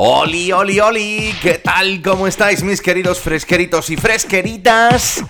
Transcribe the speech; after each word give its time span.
Oli, 0.00 0.52
oli, 0.52 0.78
oli, 0.78 1.34
¿qué 1.42 1.54
tal? 1.54 2.00
¿Cómo 2.04 2.28
estáis 2.28 2.62
mis 2.62 2.80
queridos 2.80 3.18
fresqueritos 3.18 3.90
y 3.90 3.96
fresqueritas? 3.96 5.24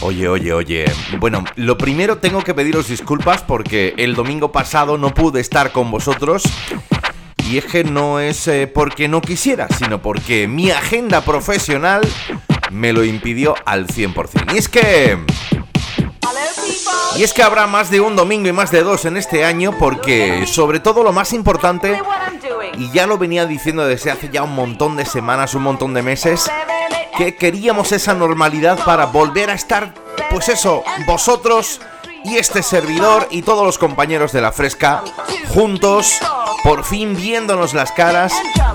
Oye, 0.00 0.26
oye, 0.26 0.50
oye. 0.54 0.86
Bueno, 1.18 1.44
lo 1.56 1.76
primero 1.76 2.16
tengo 2.16 2.42
que 2.42 2.54
pediros 2.54 2.88
disculpas 2.88 3.42
porque 3.42 3.92
el 3.98 4.14
domingo 4.14 4.50
pasado 4.50 4.96
no 4.96 5.12
pude 5.12 5.42
estar 5.42 5.72
con 5.72 5.90
vosotros. 5.90 6.42
Y 7.50 7.58
es 7.58 7.66
que 7.66 7.84
no 7.84 8.18
es 8.18 8.48
eh, 8.48 8.66
porque 8.66 9.08
no 9.08 9.20
quisiera, 9.20 9.68
sino 9.78 10.00
porque 10.00 10.48
mi 10.48 10.70
agenda 10.70 11.20
profesional 11.20 12.00
me 12.70 12.94
lo 12.94 13.04
impidió 13.04 13.56
al 13.66 13.88
100%. 13.88 14.54
Y 14.54 14.56
es 14.56 14.70
que... 14.70 15.18
Y 17.18 17.24
es 17.24 17.34
que 17.34 17.42
habrá 17.42 17.66
más 17.66 17.90
de 17.90 18.00
un 18.00 18.16
domingo 18.16 18.48
y 18.48 18.52
más 18.52 18.70
de 18.70 18.82
dos 18.82 19.04
en 19.04 19.18
este 19.18 19.44
año 19.44 19.76
porque 19.78 20.46
sobre 20.46 20.80
todo 20.80 21.02
lo 21.02 21.12
más 21.12 21.32
importante, 21.34 22.00
y 22.76 22.90
ya 22.90 23.06
lo 23.06 23.18
venía 23.18 23.46
diciendo 23.46 23.86
desde 23.86 24.10
hace 24.10 24.28
ya 24.28 24.42
un 24.42 24.54
montón 24.54 24.96
de 24.96 25.04
semanas, 25.04 25.54
un 25.54 25.62
montón 25.62 25.94
de 25.94 26.02
meses, 26.02 26.50
que 27.16 27.36
queríamos 27.36 27.92
esa 27.92 28.14
normalidad 28.14 28.78
para 28.84 29.06
volver 29.06 29.50
a 29.50 29.54
estar, 29.54 29.92
pues 30.30 30.48
eso, 30.48 30.84
vosotros 31.06 31.80
y 32.24 32.36
este 32.36 32.62
servidor 32.62 33.26
y 33.30 33.42
todos 33.42 33.64
los 33.64 33.78
compañeros 33.78 34.32
de 34.32 34.40
la 34.40 34.52
fresca 34.52 35.02
juntos, 35.52 36.18
por 36.62 36.84
fin 36.84 37.16
viéndonos 37.16 37.74
las 37.74 37.92
caras 37.92 38.32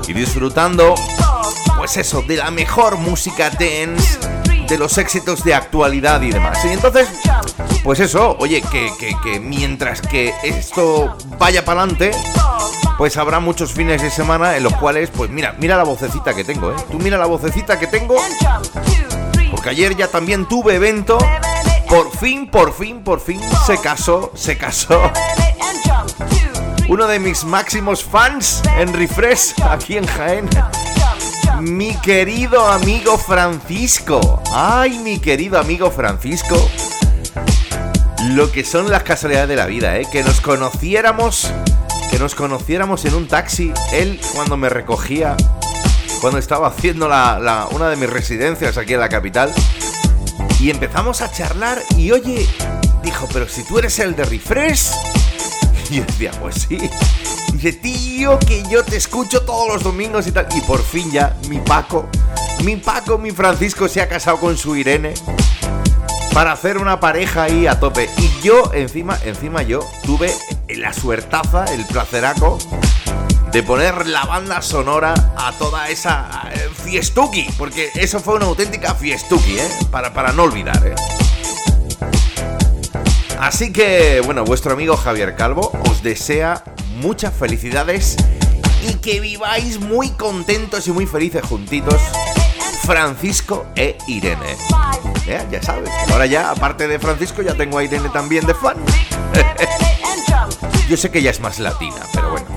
y 0.08 0.14
disfrutando, 0.14 0.96
pues 1.78 1.98
eso, 1.98 2.22
de 2.22 2.38
la 2.38 2.52
mejor 2.52 2.98
música 2.98 3.50
dance, 3.50 4.20
de 4.68 4.78
los 4.78 4.98
éxitos 4.98 5.44
de 5.44 5.54
actualidad 5.54 6.22
y 6.22 6.32
demás. 6.32 6.64
Y 6.66 6.70
entonces, 6.70 7.08
pues 7.84 8.00
eso, 8.00 8.38
oye, 8.40 8.62
que, 8.62 8.92
que, 8.98 9.16
que 9.24 9.40
mientras 9.40 10.02
que 10.02 10.34
esto 10.44 11.16
vaya 11.38 11.64
para 11.66 11.82
adelante, 11.82 12.12
pues 12.98 13.18
habrá 13.18 13.40
muchos 13.40 13.74
fines 13.74 14.02
de 14.02 14.10
semana 14.10 14.56
en 14.58 14.64
los 14.64 14.74
cuales, 14.76 15.10
pues 15.16 15.30
mira, 15.30 15.56
mira 15.60 15.78
la 15.78 15.84
vocecita 15.84 16.34
que 16.34 16.44
tengo, 16.44 16.72
¿eh? 16.72 16.76
Tú 16.92 17.00
mira 17.00 17.18
la 17.18 17.26
vocecita 17.26 17.80
que 17.80 17.88
tengo. 17.88 18.16
Porque 19.52 19.70
ayer 19.70 19.96
ya 19.96 20.08
también 20.08 20.48
tuve 20.48 20.76
evento. 20.76 21.18
Por 21.90 22.12
fin, 22.18 22.50
por 22.50 22.74
fin, 22.74 23.04
por 23.04 23.20
fin 23.20 23.40
se 23.66 23.78
casó, 23.78 24.32
se 24.36 24.58
casó. 24.58 25.00
Uno 26.90 27.08
de 27.08 27.20
mis 27.20 27.44
máximos 27.44 28.04
fans 28.04 28.62
en 28.78 28.94
Refresh, 28.94 29.54
aquí 29.64 29.98
en 29.98 30.06
Jaén. 30.06 30.50
Mi 31.62 31.96
querido 31.98 32.68
amigo 32.68 33.18
Francisco. 33.18 34.42
Ay, 34.54 35.00
mi 35.00 35.20
querido 35.20 35.60
amigo 35.60 35.92
Francisco. 35.92 36.70
Lo 38.30 38.52
que 38.52 38.64
son 38.64 38.90
las 38.90 39.04
casualidades 39.04 39.50
de 39.50 39.56
la 39.56 39.66
vida, 39.66 39.98
¿eh? 39.98 40.08
Que 40.12 40.24
nos 40.24 40.42
conociéramos 40.42 41.52
que 42.14 42.20
nos 42.20 42.36
conociéramos 42.36 43.06
en 43.06 43.16
un 43.16 43.28
taxi, 43.28 43.74
él 43.92 44.22
cuando 44.36 44.56
me 44.56 44.70
recogía, 44.70 45.36
cuando 46.22 46.38
estaba 46.38 46.68
haciendo 46.68 47.08
la, 47.08 47.68
una 47.72 47.90
de 47.90 47.96
mis 47.96 48.08
residencias 48.08 48.78
aquí 48.78 48.94
en 48.94 49.00
la 49.00 49.10
capital, 49.10 49.52
y 50.60 50.70
empezamos 50.70 51.24
a 51.24 51.32
charlar 51.32 51.82
y 51.98 52.12
oye, 52.12 52.48
dijo, 53.02 53.28
pero 53.34 53.50
si 53.50 53.64
tú 53.64 53.80
eres 53.80 53.98
el 53.98 54.16
de 54.16 54.26
Refresh, 54.26 54.92
y 55.90 55.96
yo 55.96 56.04
decía, 56.04 56.30
pues 56.40 56.68
sí. 56.70 56.78
Dice, 57.52 57.74
tío, 57.74 58.38
que 58.38 58.64
yo 58.70 58.86
te 58.86 58.96
escucho 58.96 59.42
todos 59.42 59.74
los 59.74 59.82
domingos 59.82 60.28
y 60.28 60.32
tal. 60.32 60.48
Y 60.56 60.62
por 60.62 60.84
fin 60.84 61.12
ya, 61.12 61.36
mi 61.50 61.58
Paco, 61.58 62.08
mi 62.64 62.76
Paco, 62.76 63.18
mi 63.18 63.32
Francisco 63.32 63.88
se 63.88 64.02
ha 64.02 64.08
casado 64.08 64.40
con 64.40 64.56
su 64.56 64.76
Irene 64.76 65.16
para 66.32 66.52
hacer 66.52 66.78
una 66.78 67.00
pareja 67.00 67.44
ahí 67.44 67.66
a 67.66 67.80
tope. 67.80 68.08
Y 68.20 68.30
yo, 68.44 68.72
encima, 68.72 69.18
encima 69.26 69.64
yo 69.64 69.80
tuve 70.06 70.32
la 70.76 70.94
suertaza, 70.94 71.66
el 71.66 71.86
placeraco 71.86 72.58
de 73.52 73.62
poner 73.64 74.08
la 74.08 74.26
banda 74.26 74.62
sonora 74.62 75.14
a 75.38 75.52
toda 75.54 75.90
esa 75.90 76.50
eh, 76.52 76.70
fiestuki, 76.84 77.48
porque 77.58 77.92
eso 77.96 78.20
fue 78.20 78.36
una 78.36 78.46
auténtica 78.46 78.96
fiestuki, 78.96 79.60
¿eh? 79.60 79.70
Para, 79.92 80.14
para 80.14 80.32
no 80.32 80.44
olvidar, 80.44 80.86
¿eh? 80.86 80.96
Así 83.40 83.72
que, 83.72 84.22
bueno, 84.26 84.44
vuestro 84.46 84.74
amigo 84.74 84.96
Javier 84.98 85.36
Calvo 85.36 85.72
os 85.90 86.02
desea 86.02 86.64
muchas 86.96 87.34
felicidades 87.34 88.16
y 88.90 88.96
que 88.96 89.20
viváis 89.20 89.80
muy 89.80 90.10
contentos 90.12 90.88
y 90.88 90.92
muy 90.92 91.06
felices 91.06 91.44
juntitos 91.44 92.02
Francisco 92.86 93.66
e 93.76 93.98
Irene. 94.08 94.58
¿Eh? 95.28 95.46
Ya 95.52 95.62
sabes. 95.62 95.90
Ahora 96.12 96.26
ya, 96.26 96.52
aparte 96.52 96.88
de 96.88 97.00
Francisco, 97.00 97.42
ya 97.42 97.54
tengo 97.54 97.78
a 97.78 97.84
Irene 97.84 98.10
también 98.10 98.46
de 98.46 98.54
fan. 98.54 98.78
Yo 100.90 100.98
sé 100.98 101.12
que 101.12 101.20
ella 101.20 101.32
es 101.32 101.40
más 101.40 101.60
latina, 101.60 102.06
pero 102.14 102.32
bueno. 102.32 102.48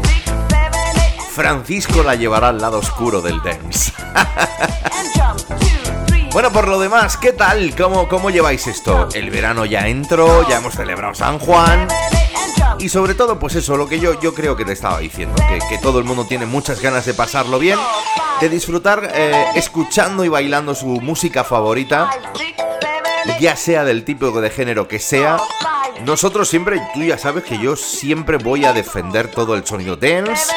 Francisco 1.31 2.03
la 2.03 2.15
llevará 2.15 2.49
al 2.49 2.61
lado 2.61 2.79
oscuro 2.79 3.21
del 3.21 3.41
dance. 3.43 3.93
bueno, 6.33 6.51
por 6.51 6.67
lo 6.67 6.81
demás, 6.81 7.17
¿qué 7.17 7.33
tal? 7.33 7.75
¿Cómo, 7.77 8.09
¿Cómo 8.09 8.31
lleváis 8.31 8.67
esto? 8.67 9.09
El 9.15 9.31
verano 9.31 9.65
ya 9.65 9.87
entró, 9.87 10.49
ya 10.49 10.57
hemos 10.57 10.75
celebrado 10.75 11.15
San 11.15 11.39
Juan. 11.39 11.87
Y 12.79 12.89
sobre 12.89 13.15
todo, 13.15 13.39
pues 13.39 13.55
eso, 13.55 13.77
lo 13.77 13.89
que 13.89 14.01
yo, 14.01 14.19
yo 14.21 14.35
creo 14.35 14.57
que 14.57 14.65
te 14.65 14.73
estaba 14.73 14.99
diciendo, 14.99 15.35
que, 15.69 15.79
todo 15.79 15.99
el 15.99 16.05
mundo 16.05 16.27
tiene 16.27 16.47
muchas 16.47 16.81
ganas 16.81 17.07
de 17.07 17.15
pasarlo 17.15 17.59
bien, 17.59 17.79
de 18.41 18.49
disfrutar 18.49 19.13
eh, 19.15 19.47
escuchando 19.55 20.25
y 20.25 20.29
bailando 20.29 20.75
su 20.75 20.87
música 20.87 21.45
favorita, 21.45 22.11
ya 23.41 23.57
sea 23.57 23.85
del 23.85 24.05
tipo 24.05 24.41
de 24.41 24.51
género 24.51 24.89
que 24.89 24.99
sea. 24.99 25.39
Nosotros 26.05 26.49
siempre, 26.49 26.81
tú 26.95 27.03
ya 27.03 27.19
sabes 27.19 27.45
que 27.45 27.59
yo 27.59 27.77
siempre 27.77 28.37
voy 28.37 28.65
a 28.65 28.73
defender 28.73 29.31
todo 29.31 29.55
el 29.55 29.67
sonido 29.67 29.97
dance, 29.97 30.53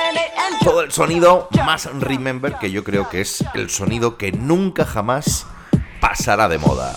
todo 0.63 0.81
el 0.81 0.91
sonido 0.91 1.47
más 1.65 1.85
remember, 1.99 2.55
que 2.59 2.71
yo 2.71 2.83
creo 2.83 3.09
que 3.09 3.21
es 3.21 3.43
el 3.53 3.69
sonido 3.69 4.17
que 4.17 4.31
nunca 4.31 4.85
jamás 4.85 5.45
pasará 6.01 6.49
de 6.49 6.57
moda. 6.57 6.95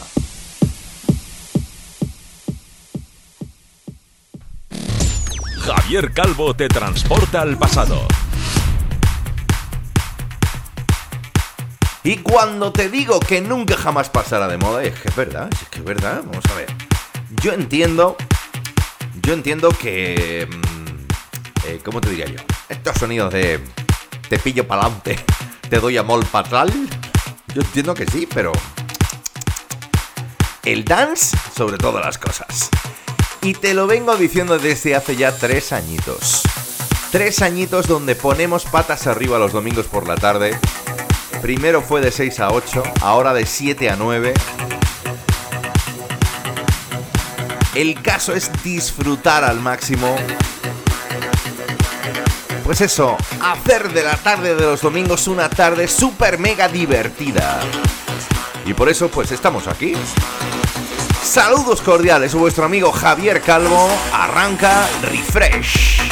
Javier 5.65 6.13
Calvo 6.13 6.55
te 6.55 6.69
transporta 6.69 7.43
al 7.43 7.57
pasado. 7.57 8.07
Y 12.05 12.17
cuando 12.19 12.73
te 12.73 12.89
digo 12.89 13.21
que 13.21 13.41
nunca 13.41 13.77
jamás 13.77 14.11
pasará 14.11 14.49
de 14.49 14.59
moda, 14.59 14.83
es 14.83 14.99
que 14.99 15.09
es 15.09 15.15
verdad, 15.15 15.49
es 15.53 15.69
que 15.69 15.79
es 15.79 15.85
verdad, 15.85 16.23
vamos 16.25 16.45
a 16.51 16.55
ver. 16.55 16.67
Yo 17.43 17.53
entiendo, 17.53 18.17
yo 19.23 19.33
entiendo 19.33 19.69
que... 19.71 20.49
Mm, 20.51 21.69
eh, 21.69 21.81
¿Cómo 21.85 22.01
te 22.01 22.11
diría 22.11 22.27
yo? 22.27 22.41
Estos 22.69 22.99
sonidos 22.99 23.33
de 23.33 23.61
te 24.29 24.39
pillo 24.39 24.67
para 24.67 24.89
te 25.71 25.79
doy 25.79 25.97
amor 25.97 26.25
patral. 26.27 26.73
Yo 27.55 27.63
entiendo 27.63 27.95
que 27.95 28.07
sí, 28.07 28.27
pero... 28.33 28.51
El 30.65 30.85
dance 30.85 31.37
sobre 31.55 31.77
todas 31.79 32.05
las 32.05 32.19
cosas. 32.19 32.69
Y 33.43 33.55
te 33.55 33.75
lo 33.75 33.87
vengo 33.87 34.17
diciendo 34.17 34.59
desde 34.59 34.97
hace 34.97 35.17
ya 35.17 35.37
tres 35.37 35.73
añitos. 35.73 36.43
Tres 37.11 37.43
añitos 37.43 37.87
donde 37.87 38.15
ponemos 38.15 38.65
patas 38.65 39.07
arriba 39.07 39.39
los 39.39 39.53
domingos 39.53 39.87
por 39.87 40.07
la 40.07 40.17
tarde. 40.17 40.59
Primero 41.41 41.83
fue 41.83 42.01
de 42.01 42.13
6 42.13 42.41
a 42.41 42.51
8, 42.51 42.83
ahora 43.01 43.33
de 43.33 43.47
7 43.47 43.91
a 43.91 43.97
9. 43.97 44.35
El 47.75 48.03
caso 48.03 48.35
es 48.35 48.51
disfrutar 48.63 49.45
al 49.45 49.61
máximo. 49.61 50.17
Pues 52.65 52.81
eso, 52.81 53.17
hacer 53.41 53.93
de 53.93 54.03
la 54.03 54.17
tarde 54.17 54.55
de 54.55 54.63
los 54.63 54.83
domingos 54.83 55.27
una 55.27 55.49
tarde 55.49 55.89
súper 55.89 56.39
mega 56.39 56.69
divertida. 56.69 57.61
Y 58.67 58.75
por 58.75 58.89
eso 58.89 59.09
pues 59.09 59.33
estamos 59.33 59.67
aquí. 59.67 59.95
Saludos 61.23 61.81
cordiales, 61.81 62.35
vuestro 62.35 62.65
amigo 62.65 62.93
Javier 62.93 63.41
Calvo. 63.41 63.89
Arranca 64.13 64.87
Refresh. 65.03 66.12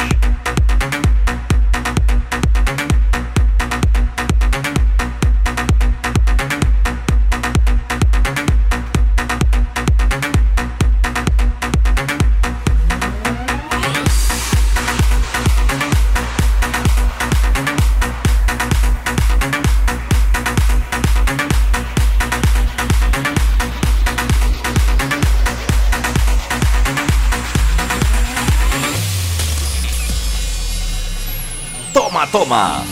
Toma. 32.31 32.83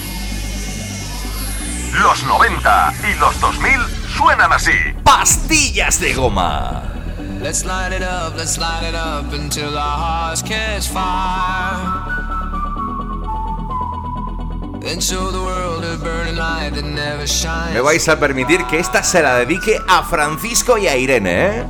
Los 2.01 2.23
90 2.23 2.93
y 3.11 3.19
los 3.19 3.39
2000 3.39 3.71
suenan 4.15 4.51
así. 4.53 4.71
Pastillas 5.03 5.99
de 5.99 6.13
goma. 6.13 6.83
Let's 7.41 7.63
light 7.63 7.93
it 7.93 8.03
up, 8.03 8.35
let's 8.35 8.57
light 8.57 8.83
it 8.83 8.95
up 8.95 9.33
until 9.33 9.77
our 9.77 9.97
hearts 9.97 10.41
catch 10.41 10.87
fire. 10.89 11.79
And 14.85 15.01
show 15.01 15.31
the 15.31 15.41
world 15.41 15.83
a 15.83 15.97
burning 15.97 16.35
light 16.35 16.73
that 16.73 16.83
never 16.83 17.27
shines. 17.27 17.73
Me 17.73 17.81
vais 17.81 18.07
a 18.09 18.19
permitir 18.19 18.65
que 18.65 18.79
esta 18.79 19.03
se 19.03 19.21
la 19.21 19.35
dedique 19.35 19.77
a 19.87 20.03
Francisco 20.03 20.77
y 20.77 20.87
a 20.87 20.97
Irene, 20.97 21.59
¿eh? 21.59 21.65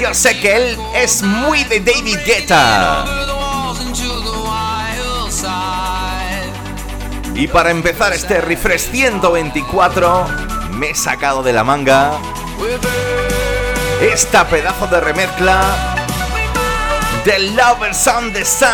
Yo 0.00 0.14
sé 0.14 0.38
que 0.38 0.56
él 0.56 0.78
es 0.94 1.22
muy 1.22 1.64
de 1.64 1.80
David 1.80 2.18
Guetta. 2.24 3.25
Y 7.36 7.48
para 7.48 7.70
empezar 7.70 8.14
este 8.14 8.40
refresh 8.40 8.90
124, 8.90 10.26
me 10.70 10.90
he 10.90 10.94
sacado 10.94 11.42
de 11.42 11.52
la 11.52 11.64
manga 11.64 12.12
esta 14.00 14.46
pedazo 14.46 14.86
de 14.86 15.00
remezcla 15.00 15.96
de 17.24 17.38
Lovers 17.50 18.06
on 18.06 18.32
the 18.32 18.44
Sun. 18.44 18.68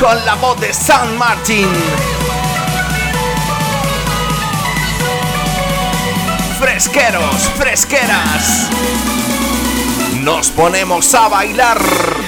Con 0.00 0.24
la 0.24 0.34
voz 0.36 0.58
de 0.60 0.72
San 0.72 1.18
Martin. 1.18 1.68
Fresqueros, 6.60 7.50
fresqueras. 7.56 8.68
Nos 10.22 10.50
ponemos 10.50 11.14
a 11.14 11.28
bailar. 11.28 12.19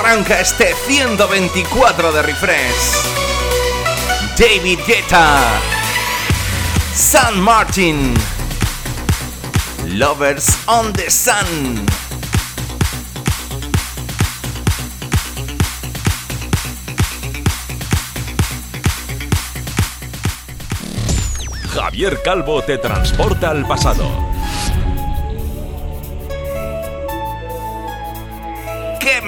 Arranca 0.00 0.40
este 0.40 0.74
124 0.86 2.12
de 2.12 2.22
refresh. 2.22 3.04
David 4.38 4.78
Guetta, 4.86 5.60
San 6.94 7.38
Martin, 7.40 8.14
Lovers 9.88 10.56
on 10.66 10.92
the 10.94 11.10
Sun. 11.10 11.86
Javier 21.74 22.22
Calvo 22.22 22.62
te 22.62 22.78
transporta 22.78 23.50
al 23.50 23.66
pasado 23.66 24.29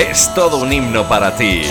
es 0.00 0.32
todo 0.34 0.56
un 0.58 0.72
himno 0.72 1.06
para 1.06 1.36
ti. 1.36 1.62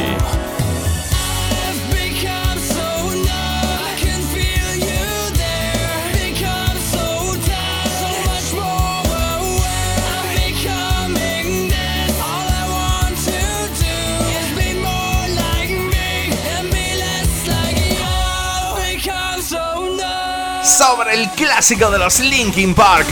sobre 20.64 21.14
el 21.14 21.30
clásico 21.32 21.92
de 21.92 21.98
los 21.98 22.20
Linkin 22.22 22.74
Park. 22.74 23.10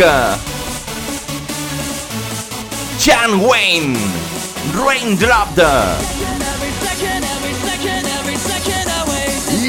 Jan 3.03 3.41
Wayne. 3.41 4.16
Raindrop. 4.85 5.57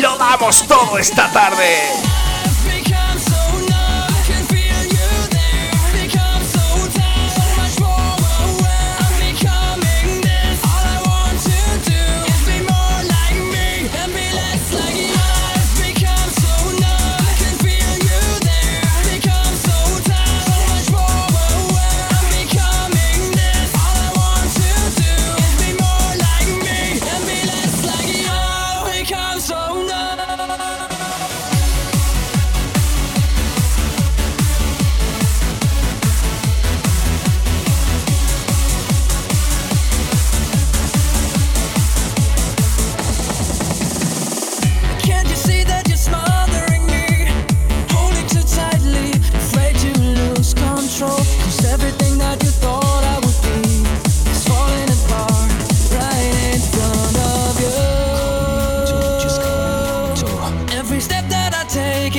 Lo 0.00 0.18
damos 0.18 0.66
todo 0.66 0.98
esta 0.98 1.30
tarde. 1.32 1.97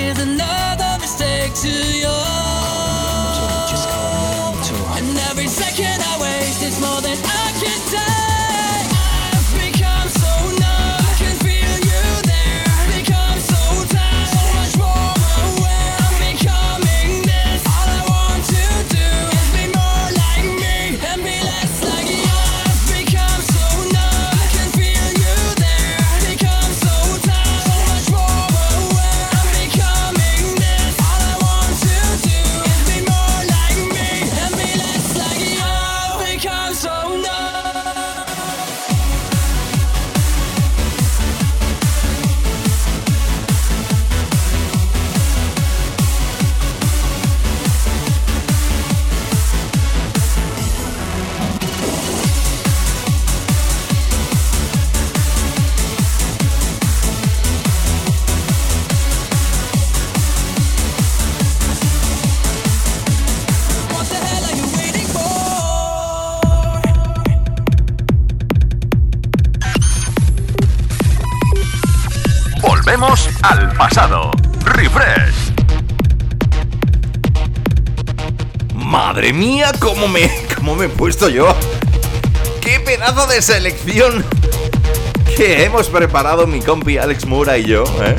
is 0.09 0.19
another 0.19 0.97
mistake 0.99 1.53
to 1.53 1.69
your 1.99 2.18
cómo 79.99 80.13
me, 80.13 80.31
cómo 80.55 80.75
me 80.75 80.85
he 80.85 80.89
puesto 80.89 81.27
yo. 81.27 81.53
¡Qué 82.61 82.79
pedazo 82.79 83.27
de 83.27 83.41
selección! 83.41 84.25
Que 85.35 85.65
hemos 85.65 85.87
preparado 85.87 86.47
mi 86.47 86.61
compi 86.61 86.97
Alex 86.97 87.25
Mura 87.25 87.57
y 87.57 87.65
yo, 87.65 87.83
¿eh? 88.01 88.15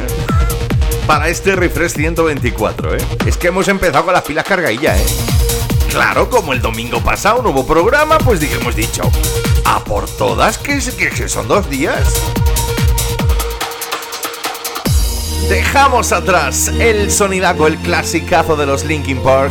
Para 1.07 1.29
este 1.29 1.57
refresh 1.57 1.93
124, 1.93 2.97
¿eh? 2.97 2.99
Es 3.27 3.37
que 3.37 3.49
hemos 3.49 3.69
empezado 3.69 4.05
con 4.05 4.15
las 4.15 4.23
pilas 4.23 4.45
cargadillas, 4.45 4.99
¿eh? 4.99 5.07
Claro, 5.89 6.29
como 6.29 6.53
el 6.53 6.61
domingo 6.61 7.01
pasado 7.01 7.43
no 7.43 7.51
hubo 7.51 7.67
programa, 7.67 8.19
pues 8.19 8.43
hemos 8.43 8.77
dicho, 8.77 9.11
a 9.65 9.83
por 9.83 10.09
todas, 10.09 10.59
que, 10.59 10.79
que, 10.79 11.11
que 11.11 11.29
son 11.29 11.49
dos 11.49 11.69
días. 11.69 12.15
Dejamos 15.49 16.13
atrás 16.13 16.69
el 16.79 17.11
sonidaco, 17.11 17.67
el 17.67 17.77
clasicazo 17.79 18.55
de 18.57 18.67
los 18.67 18.85
Linkin 18.85 19.19
Park 19.19 19.51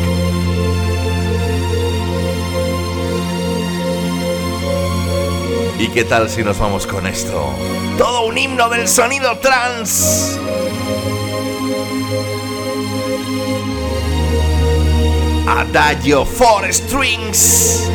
¿Y 5.79 5.88
qué 5.88 6.03
tal 6.03 6.29
si 6.29 6.43
nos 6.43 6.59
vamos 6.59 6.86
con 6.86 7.07
esto? 7.07 7.53
Todo 7.98 8.25
un 8.25 8.38
himno 8.38 8.67
del 8.67 8.86
sonido 8.86 9.38
trans. 9.38 10.38
Adagio 15.48 16.25
for 16.25 16.71
Strings. 16.74 17.89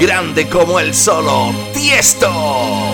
Grande 0.00 0.48
como 0.48 0.80
el 0.80 0.92
solo, 0.92 1.54
tiesto. 1.72 2.87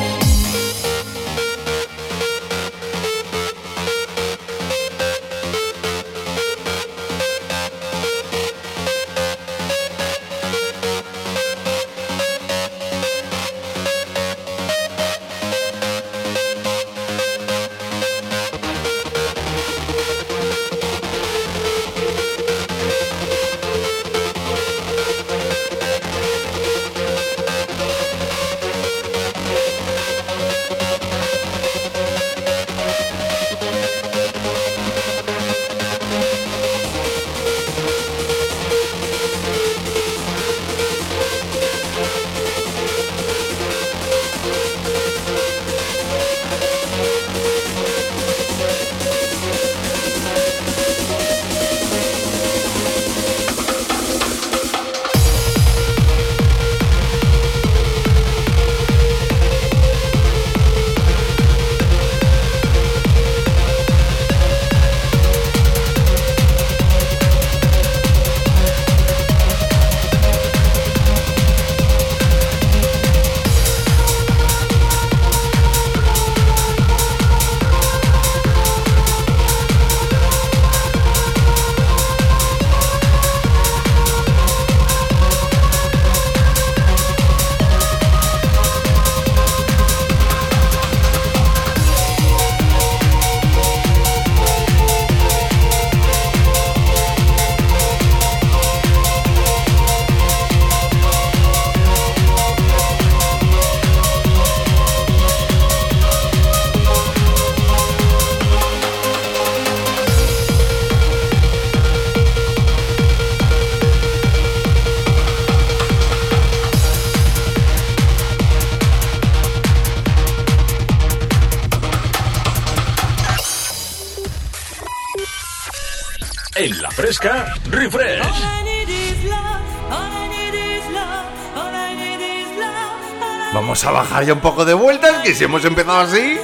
Bajar 134.14 134.32
un 134.32 134.40
poco 134.40 134.64
de 134.64 134.74
vueltas, 134.74 135.22
que 135.24 135.34
si 135.34 135.42
hemos 135.42 135.64
empezado 135.64 135.98
así, 135.98 136.38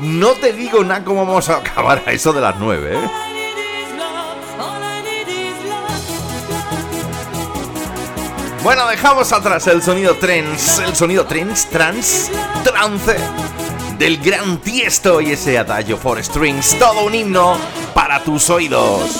no 0.00 0.30
te 0.32 0.54
digo 0.54 0.82
nada 0.82 1.04
cómo 1.04 1.26
vamos 1.26 1.50
a 1.50 1.56
acabar 1.56 2.02
a 2.06 2.12
eso 2.12 2.32
de 2.32 2.40
las 2.40 2.56
9, 2.56 2.94
¿eh? 2.94 3.10
Bueno, 8.62 8.86
dejamos 8.88 9.32
atrás 9.32 9.66
el 9.66 9.82
sonido 9.82 10.14
trance, 10.16 10.82
el 10.82 10.96
sonido 10.96 11.26
trance, 11.26 11.68
trans, 11.70 12.30
trance 12.64 13.16
del 13.98 14.16
gran 14.18 14.58
tiesto 14.58 15.20
y 15.20 15.32
ese 15.32 15.58
adagio 15.58 15.98
for 15.98 16.22
strings, 16.24 16.78
todo 16.78 17.04
un 17.04 17.14
himno 17.14 17.58
para 17.94 18.24
tus 18.24 18.48
oídos. 18.48 19.18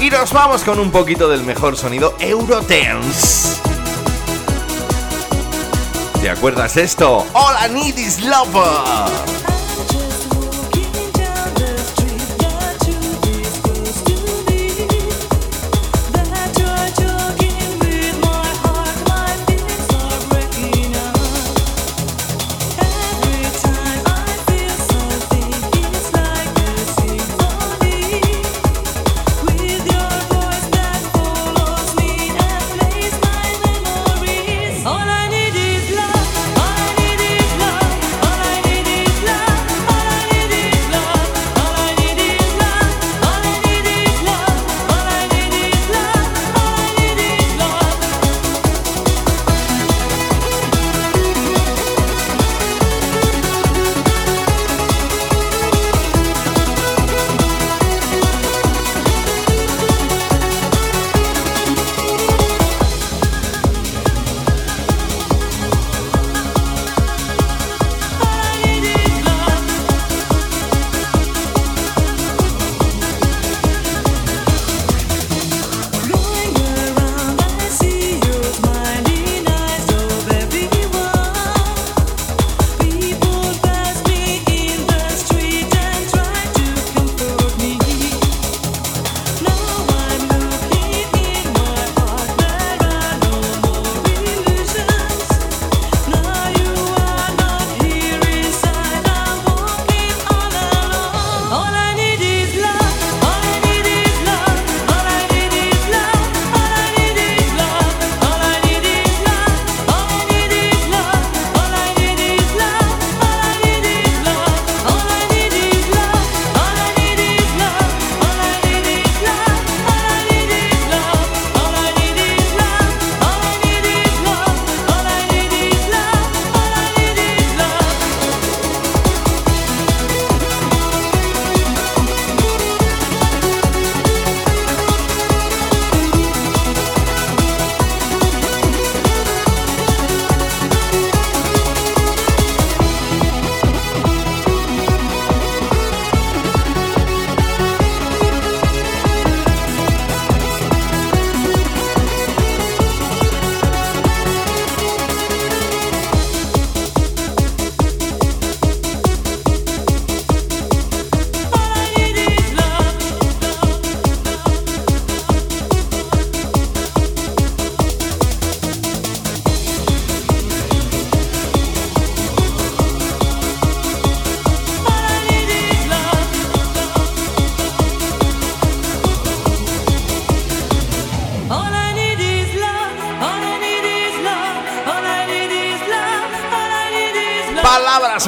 Y 0.00 0.08
nos 0.08 0.32
vamos 0.32 0.62
con 0.62 0.78
un 0.78 0.92
poquito 0.92 1.28
del 1.28 1.42
mejor 1.42 1.76
sonido 1.76 2.14
Eurodance. 2.20 3.73
¿Te 6.24 6.30
acuerdas 6.30 6.78
esto? 6.78 7.26
¡Hola, 7.34 7.68
is 7.98 8.24
Lover! 8.24 9.43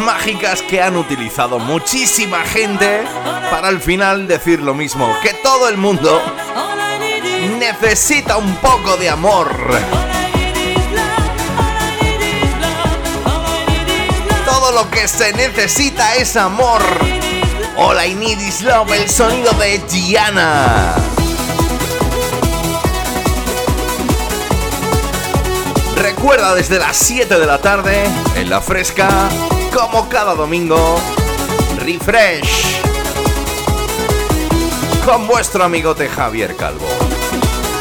Mágicas 0.01 0.63
que 0.63 0.83
han 0.83 0.97
utilizado 0.97 1.59
muchísima 1.59 2.41
gente 2.43 3.03
para 3.51 3.69
al 3.69 3.81
final 3.81 4.27
decir 4.27 4.61
lo 4.61 4.75
mismo, 4.75 5.15
que 5.23 5.33
todo 5.35 5.69
el 5.69 5.77
mundo 5.77 6.21
necesita 7.59 8.37
un 8.37 8.57
poco 8.57 8.97
de 8.97 9.09
amor. 9.09 9.49
Todo 14.45 14.73
lo 14.73 14.91
que 14.91 15.09
se 15.09 15.33
necesita 15.33 16.17
es 16.17 16.37
amor. 16.37 16.83
All 17.77 17.97
I 18.05 18.15
need 18.15 18.39
is 18.41 18.63
love, 18.63 18.93
el 18.93 19.09
sonido 19.09 19.53
de 19.53 19.81
Gianna. 19.89 20.95
Recuerda 25.97 26.55
desde 26.55 26.79
las 26.79 26.97
7 26.97 27.39
de 27.39 27.47
la 27.47 27.59
tarde, 27.59 28.05
en 28.35 28.51
la 28.51 28.61
fresca, 28.61 29.09
como 29.79 30.09
cada 30.09 30.35
domingo, 30.35 30.99
refresh. 31.81 32.81
Con 35.05 35.27
vuestro 35.27 35.65
amigote 35.65 36.09
Javier 36.09 36.57
Calvo. 36.57 36.87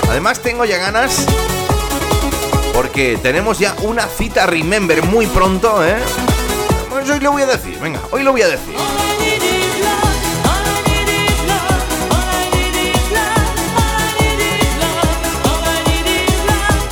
Además 0.10 0.41
tengo 0.41 0.65
ya 0.65 0.77
ganas 0.77 1.25
porque 2.73 3.17
tenemos 3.23 3.60
ya 3.60 3.73
una 3.84 4.08
cita 4.08 4.45
Remember 4.45 5.03
muy 5.03 5.25
pronto, 5.27 5.86
¿eh? 5.86 5.95
Pues 6.89 7.10
hoy 7.10 7.21
lo 7.21 7.31
voy 7.31 7.43
a 7.43 7.47
decir, 7.47 7.79
venga, 7.79 8.01
hoy 8.12 8.23
lo 8.23 8.34
voy 8.34 8.41
a 8.41 8.49
decir. 8.49 8.75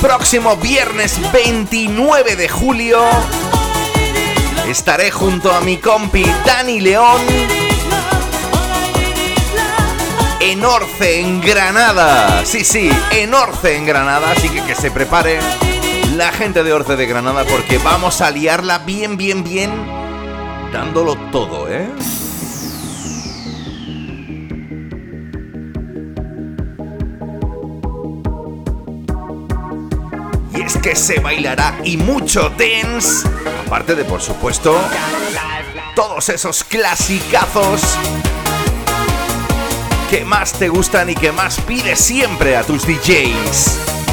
Próximo 0.00 0.56
viernes 0.56 1.18
29 1.32 2.36
de 2.36 2.48
julio 2.48 3.00
estaré 4.74 5.12
junto 5.12 5.52
a 5.52 5.60
mi 5.60 5.76
compi 5.78 6.24
Dani 6.44 6.80
León 6.80 7.20
en 10.40 10.64
Orce, 10.64 11.20
en 11.20 11.40
Granada. 11.40 12.44
Sí, 12.44 12.64
sí, 12.64 12.90
en 13.12 13.32
Orce, 13.34 13.76
en 13.76 13.86
Granada. 13.86 14.32
Así 14.32 14.48
que 14.48 14.64
que 14.64 14.74
se 14.74 14.90
prepare 14.90 15.38
la 16.16 16.32
gente 16.32 16.64
de 16.64 16.72
Orce 16.72 16.96
de 16.96 17.06
Granada 17.06 17.44
porque 17.44 17.78
vamos 17.78 18.20
a 18.20 18.32
liarla 18.32 18.78
bien, 18.78 19.16
bien, 19.16 19.44
bien, 19.44 19.70
dándolo 20.72 21.14
todo, 21.30 21.68
¿eh? 21.68 21.88
Que 30.84 30.94
se 30.94 31.18
bailará 31.18 31.78
y 31.82 31.96
mucho 31.96 32.50
dance. 32.50 33.26
Aparte 33.66 33.94
de, 33.94 34.04
por 34.04 34.20
supuesto, 34.20 34.78
todos 35.96 36.28
esos 36.28 36.62
clasicazos 36.62 37.80
que 40.10 40.26
más 40.26 40.52
te 40.52 40.68
gustan 40.68 41.08
y 41.08 41.14
que 41.14 41.32
más 41.32 41.58
pides 41.62 41.98
siempre 41.98 42.54
a 42.54 42.64
tus 42.64 42.86
DJs. 42.86 44.03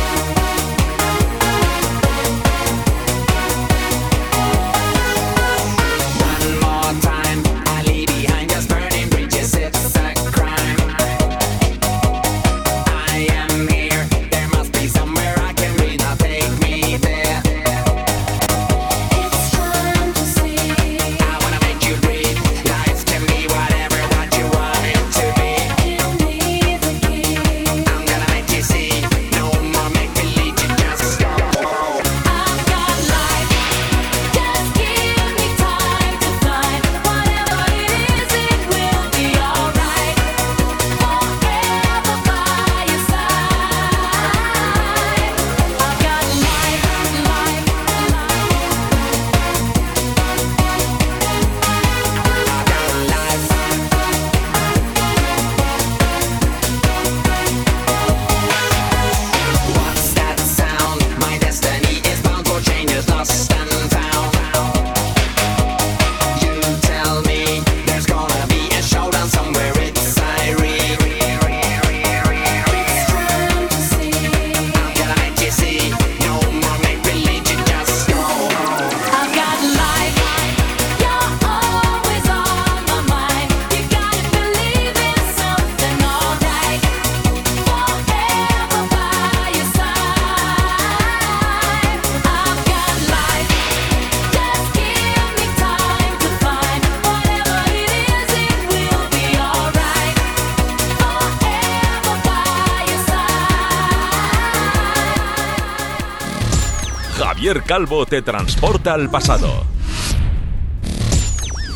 Calvo 107.71 108.05
te 108.05 108.21
transporta 108.21 108.93
al 108.93 109.09
pasado. 109.09 109.65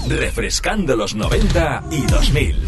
Refrescando 0.10 0.94
los 0.98 1.16
90 1.16 1.84
y 1.90 2.02
2000. 2.02 2.68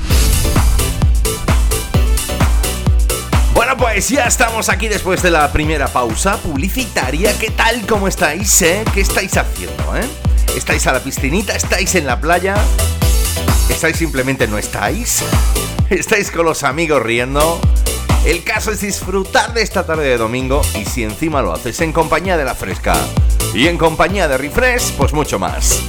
Bueno, 3.53 3.75
pues 3.75 4.07
ya 4.07 4.27
estamos 4.27 4.69
aquí 4.69 4.87
después 4.87 5.21
de 5.23 5.31
la 5.31 5.51
primera 5.51 5.89
pausa 5.89 6.37
publicitaria. 6.37 7.37
¿Qué 7.37 7.49
tal? 7.49 7.85
¿Cómo 7.85 8.07
estáis? 8.07 8.61
Eh? 8.61 8.85
¿Qué 8.93 9.01
estáis 9.01 9.35
haciendo? 9.35 9.97
Eh? 9.97 10.07
¿Estáis 10.55 10.87
a 10.87 10.93
la 10.93 11.01
piscinita? 11.01 11.53
¿Estáis 11.53 11.95
en 11.95 12.05
la 12.05 12.21
playa? 12.21 12.55
¿Estáis 13.67 13.97
simplemente 13.97 14.47
no 14.47 14.57
estáis? 14.57 15.21
¿Estáis 15.89 16.31
con 16.31 16.45
los 16.45 16.63
amigos 16.63 17.03
riendo? 17.03 17.59
El 18.27 18.43
caso 18.43 18.73
es 18.73 18.81
disfrutar 18.81 19.53
de 19.53 19.61
esta 19.61 19.85
tarde 19.85 20.03
de 20.03 20.17
domingo 20.17 20.59
y 20.75 20.83
si 20.83 21.01
encima 21.01 21.41
lo 21.41 21.53
haces 21.53 21.79
en 21.79 21.93
compañía 21.93 22.35
de 22.35 22.43
la 22.43 22.55
fresca 22.55 22.93
y 23.53 23.67
en 23.67 23.77
compañía 23.77 24.27
de 24.27 24.37
Refresh, 24.37 24.91
pues 24.97 25.13
mucho 25.13 25.39
más. 25.39 25.81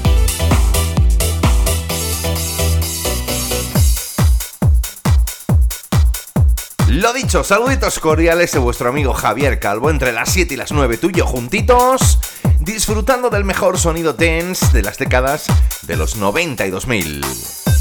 Lo 6.86 7.12
dicho, 7.12 7.42
saluditos 7.42 7.98
cordiales 7.98 8.52
de 8.52 8.60
vuestro 8.60 8.90
amigo 8.90 9.14
Javier 9.14 9.58
Calvo 9.58 9.90
entre 9.90 10.12
las 10.12 10.30
7 10.30 10.54
y 10.54 10.56
las 10.56 10.70
9 10.70 10.96
tuyo 10.96 11.26
juntitos, 11.26 12.20
disfrutando 12.60 13.30
del 13.30 13.42
mejor 13.42 13.78
sonido 13.78 14.12
dance 14.12 14.64
de 14.72 14.82
las 14.82 14.96
décadas 14.96 15.46
de 15.82 15.96
los 15.96 16.14
90 16.14 16.66
y 16.66 16.70
2000. 16.70 17.77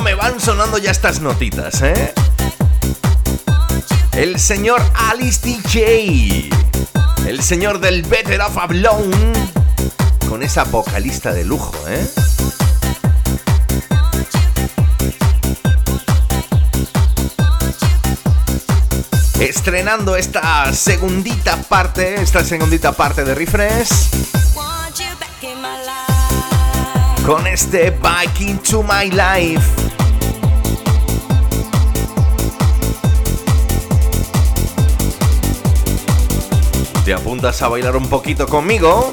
Me 0.00 0.14
van 0.14 0.40
sonando 0.40 0.78
ya 0.78 0.90
estas 0.90 1.20
notitas, 1.20 1.82
¿eh? 1.82 2.12
El 4.12 4.38
señor 4.38 4.82
Alice 4.94 5.40
DJ. 5.42 6.50
El 7.26 7.42
señor 7.42 7.80
del 7.80 8.02
Better 8.02 8.40
of. 8.40 8.56
Con 10.28 10.42
esa 10.42 10.64
vocalista 10.64 11.32
de 11.32 11.44
lujo, 11.44 11.72
¿eh? 11.88 12.06
Estrenando 19.40 20.16
esta 20.16 20.72
segundita 20.72 21.56
parte, 21.62 22.20
esta 22.20 22.44
segundita 22.44 22.92
parte 22.92 23.24
de 23.24 23.34
Refresh. 23.34 24.35
Con 27.26 27.44
este 27.48 27.90
Back 27.90 28.40
into 28.40 28.84
My 28.84 29.10
Life. 29.10 29.90
¿Te 37.04 37.12
apuntas 37.12 37.60
a 37.62 37.68
bailar 37.68 37.96
un 37.96 38.08
poquito 38.08 38.46
conmigo? 38.46 39.10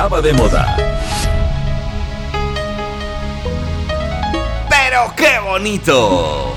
Estaba 0.00 0.22
de 0.22 0.32
moda. 0.32 0.76
Pero 4.70 5.14
qué 5.14 5.38
bonito. 5.44 6.54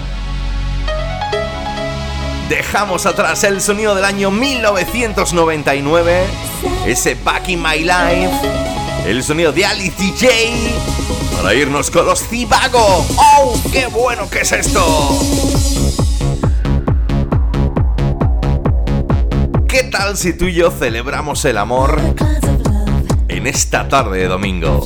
Dejamos 2.48 3.06
atrás 3.06 3.44
el 3.44 3.60
sonido 3.60 3.96
del 3.96 4.06
año 4.06 4.32
1999, 4.32 6.24
ese 6.86 7.16
Back 7.16 7.50
in 7.50 7.62
My 7.62 7.80
Life, 7.80 8.32
el 9.06 9.22
sonido 9.22 9.52
de 9.52 9.66
Alice 9.66 10.02
DJ, 10.02 10.54
para 11.36 11.54
irnos 11.54 11.92
con 11.92 12.06
los 12.06 12.26
Zivago. 12.26 13.06
¡Oh, 13.18 13.60
qué 13.74 13.88
bueno 13.88 14.30
que 14.30 14.40
es 14.40 14.54
esto! 14.54 15.20
¿Qué 19.68 19.84
tal 19.84 20.16
si 20.16 20.32
tú 20.32 20.46
y 20.46 20.54
yo 20.54 20.72
celebramos 20.72 21.44
el 21.44 21.58
amor 21.58 22.00
en 23.44 23.48
esta 23.48 23.90
tarde 23.90 24.20
de 24.20 24.28
domingo? 24.30 24.86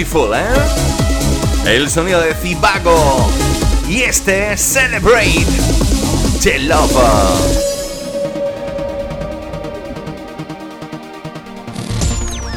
Beautiful, 0.00 0.34
¿eh? 0.34 0.46
El 1.66 1.90
sonido 1.90 2.20
de 2.20 2.34
Zivago. 2.34 3.30
Y 3.86 4.02
este 4.02 4.52
es 4.52 4.60
Celebrate 4.60 5.46
the 6.42 6.58
Love. 6.60 6.90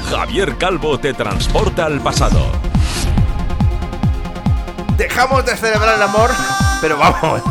Javier 0.09 0.57
Calvo 0.57 0.97
te 0.99 1.13
transporta 1.13 1.85
al 1.85 1.99
pasado. 1.99 2.39
Dejamos 4.95 5.45
de 5.45 5.57
celebrar 5.57 5.95
el 5.95 6.01
amor, 6.01 6.29
pero 6.79 6.97
vamos. 6.97 7.41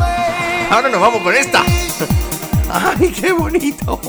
Ahora 0.71 0.89
nos 0.89 1.01
vamos 1.01 1.21
con 1.21 1.35
esta. 1.35 1.61
¡Ay, 2.71 3.11
qué 3.11 3.31
bonito! 3.31 4.01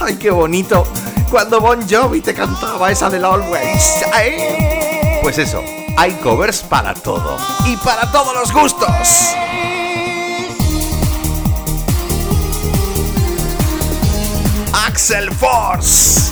¡Ay, 0.00 0.16
qué 0.16 0.30
bonito! 0.30 0.84
Cuando 1.30 1.60
Bon 1.60 1.78
Jovi 1.88 2.20
te 2.20 2.34
cantaba 2.34 2.90
esa 2.90 3.08
del 3.10 3.24
Always. 3.24 4.04
¡Ay! 4.12 4.63
Pues 5.24 5.38
eso, 5.38 5.64
hay 5.96 6.12
covers 6.22 6.62
para 6.62 6.92
todo. 6.92 7.38
Y 7.64 7.78
para 7.78 8.12
todos 8.12 8.34
los 8.34 8.52
gustos. 8.52 9.34
Axel 14.86 15.32
Force. 15.32 16.30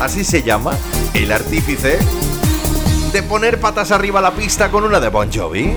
Así 0.00 0.24
se 0.24 0.42
llama 0.42 0.72
el 1.14 1.30
artífice 1.30 2.00
de 3.12 3.22
poner 3.22 3.60
patas 3.60 3.92
arriba 3.92 4.20
la 4.20 4.32
pista 4.32 4.68
con 4.72 4.82
una 4.82 4.98
de 4.98 5.08
Bon 5.08 5.30
Jovi. 5.32 5.76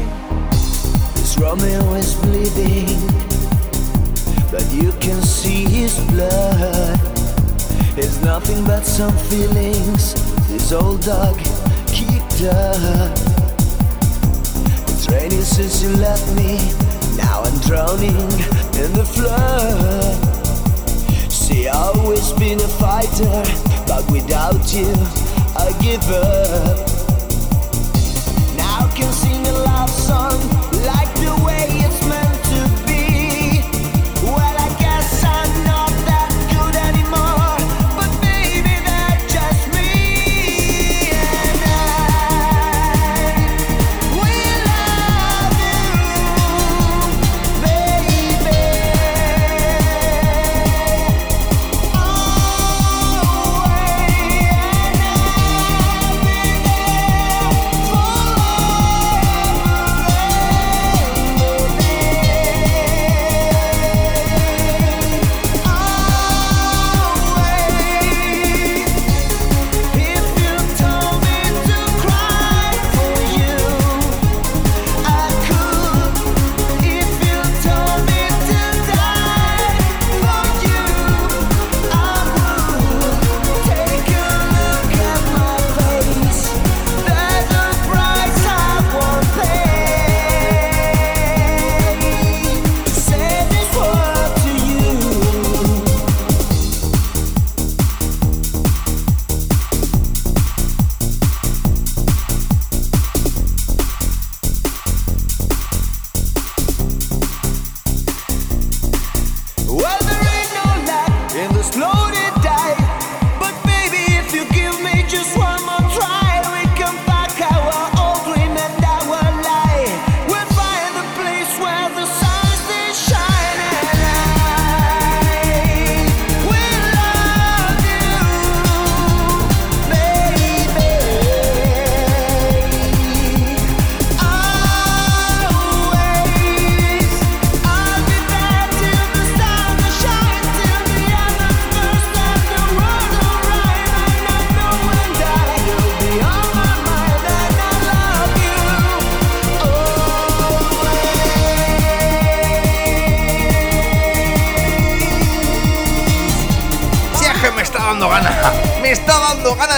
But 4.51 4.63
you 4.73 4.91
can 4.99 5.21
see 5.21 5.65
his 5.65 5.99
blood. 6.11 6.99
It's 7.95 8.19
nothing 8.23 8.65
but 8.65 8.83
some 8.83 9.15
feelings. 9.29 10.34
This 10.55 10.71
old 10.71 11.01
dog 11.01 11.37
kicked 11.87 12.43
up. 12.43 13.11
It's 14.87 15.05
raining 15.11 15.41
since 15.41 15.83
you 15.83 15.89
left 15.97 16.33
me. 16.33 16.55
Now 17.17 17.43
I'm 17.43 17.59
drowning 17.59 18.15
in 18.81 18.93
the 18.95 19.03
flood. 19.05 20.15
See, 21.29 21.67
I've 21.67 21.99
always 21.99 22.31
been 22.39 22.57
a 22.61 22.69
fighter, 22.79 23.43
but 23.85 24.09
without 24.09 24.73
you, 24.73 24.87
I 25.59 25.75
give 25.83 26.09
up. 26.09 26.87
Now 28.55 28.87
I 28.87 28.93
can 28.95 29.11
sing 29.11 29.45
a 29.45 29.51
love 29.51 29.89
song 29.89 30.39
like 30.87 31.13
the 31.15 31.35
way 31.45 31.67
it's 31.83 32.04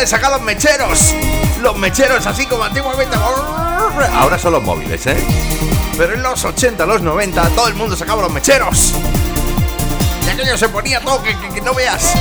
sacar 0.07 0.31
los 0.31 0.41
mecheros. 0.41 1.13
Los 1.61 1.75
mecheros, 1.77 2.25
así 2.25 2.45
como 2.45 2.63
antiguamente. 2.63 3.15
Ahora 4.13 4.37
son 4.39 4.53
los 4.53 4.63
móviles, 4.63 5.05
¿eh? 5.07 5.17
Pero 5.97 6.13
en 6.13 6.21
los 6.23 6.43
80, 6.45 6.85
los 6.85 7.01
90, 7.01 7.49
todo 7.49 7.67
el 7.67 7.73
mundo 7.75 7.95
sacaba 7.95 8.21
los 8.21 8.31
mecheros. 8.31 8.93
Y 10.25 10.29
aquello 10.29 10.57
se 10.57 10.69
ponía 10.69 10.99
todo 11.01 11.21
que, 11.23 11.35
que- 11.39 11.49
que 11.49 11.61
no 11.61 11.73
veas. 11.73 12.13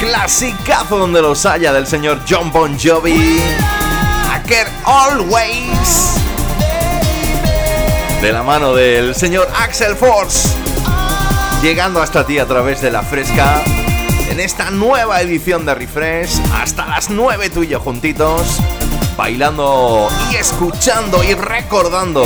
Clasicazo 0.00 0.98
donde 0.98 1.22
los 1.22 1.46
haya 1.46 1.72
del 1.72 1.86
señor 1.86 2.20
John 2.28 2.50
Bon 2.52 2.78
Jovi. 2.78 3.40
Aquel 4.32 4.66
Always 4.84 6.12
de 8.20 8.32
la 8.32 8.42
mano 8.42 8.74
del 8.74 9.14
señor 9.14 9.48
Axel 9.58 9.94
Force, 9.96 10.48
llegando 11.66 12.00
hasta 12.00 12.24
ti 12.24 12.38
a 12.38 12.46
través 12.46 12.80
de 12.80 12.92
la 12.92 13.02
fresca 13.02 13.60
en 14.30 14.38
esta 14.38 14.70
nueva 14.70 15.20
edición 15.20 15.66
de 15.66 15.74
Refresh, 15.74 16.40
hasta 16.54 16.86
las 16.86 17.10
9 17.10 17.50
tú 17.50 17.64
y 17.64 17.66
yo 17.66 17.80
juntitos, 17.80 18.60
bailando 19.16 20.08
y 20.30 20.36
escuchando 20.36 21.24
y 21.24 21.34
recordando 21.34 22.24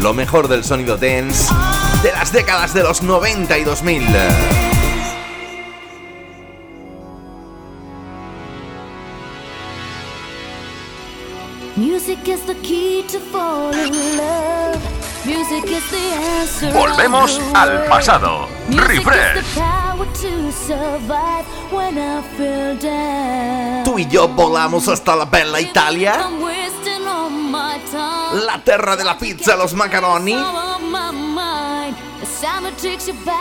lo 0.00 0.12
mejor 0.12 0.48
del 0.48 0.64
sonido 0.64 0.96
dance 0.96 1.54
de 2.02 2.10
las 2.10 2.32
décadas 2.32 2.74
de 2.74 2.82
los 2.82 3.00
90 3.00 3.58
y 3.58 3.62
2000. 3.62 4.02
Music. 11.76 12.18
Volvemos 16.72 17.40
al 17.54 17.84
pasado. 17.84 18.48
Music 18.68 18.88
Refresh. 18.88 19.36
is 19.36 19.54
the 19.54 19.60
power 19.60 20.06
to 20.06 20.52
survive 20.52 21.44
when 21.70 21.98
I 21.98 22.22
feel 22.36 22.78
down. 22.78 23.84
Tú 23.84 23.98
y 23.98 24.06
yo 24.08 24.28
volamos 24.28 24.88
hasta 24.88 25.14
la 25.14 25.24
bella 25.26 25.60
Italia, 25.60 26.28
la 28.32 28.64
terra 28.64 28.96
de 28.96 29.04
la 29.04 29.18
pizza, 29.18 29.56
los 29.56 29.74
macaroni. 29.74 30.36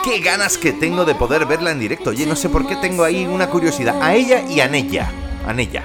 Qué 0.03 0.19
ganas 0.19 0.57
que 0.57 0.73
tengo 0.73 1.05
de 1.05 1.15
poder 1.15 1.45
verla 1.45 1.71
en 1.71 1.79
directo. 1.79 2.09
Oye, 2.09 2.25
no 2.25 2.35
sé 2.35 2.49
por 2.49 2.67
qué 2.67 2.75
tengo 2.77 3.03
ahí 3.03 3.25
una 3.25 3.47
curiosidad. 3.47 4.01
A 4.01 4.13
ella 4.13 4.41
y 4.41 4.59
a 4.59 4.67
Nella. 4.67 5.11
A 5.47 5.53
Nella. 5.53 5.83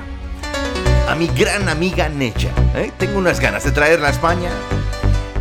A 1.08 1.14
mi 1.14 1.28
gran 1.28 1.68
amiga 1.68 2.08
Nella. 2.08 2.50
¿eh? 2.74 2.92
Tengo 2.98 3.18
unas 3.18 3.38
ganas 3.40 3.64
de 3.64 3.70
traerla 3.72 4.08
a 4.08 4.10
España. 4.10 4.50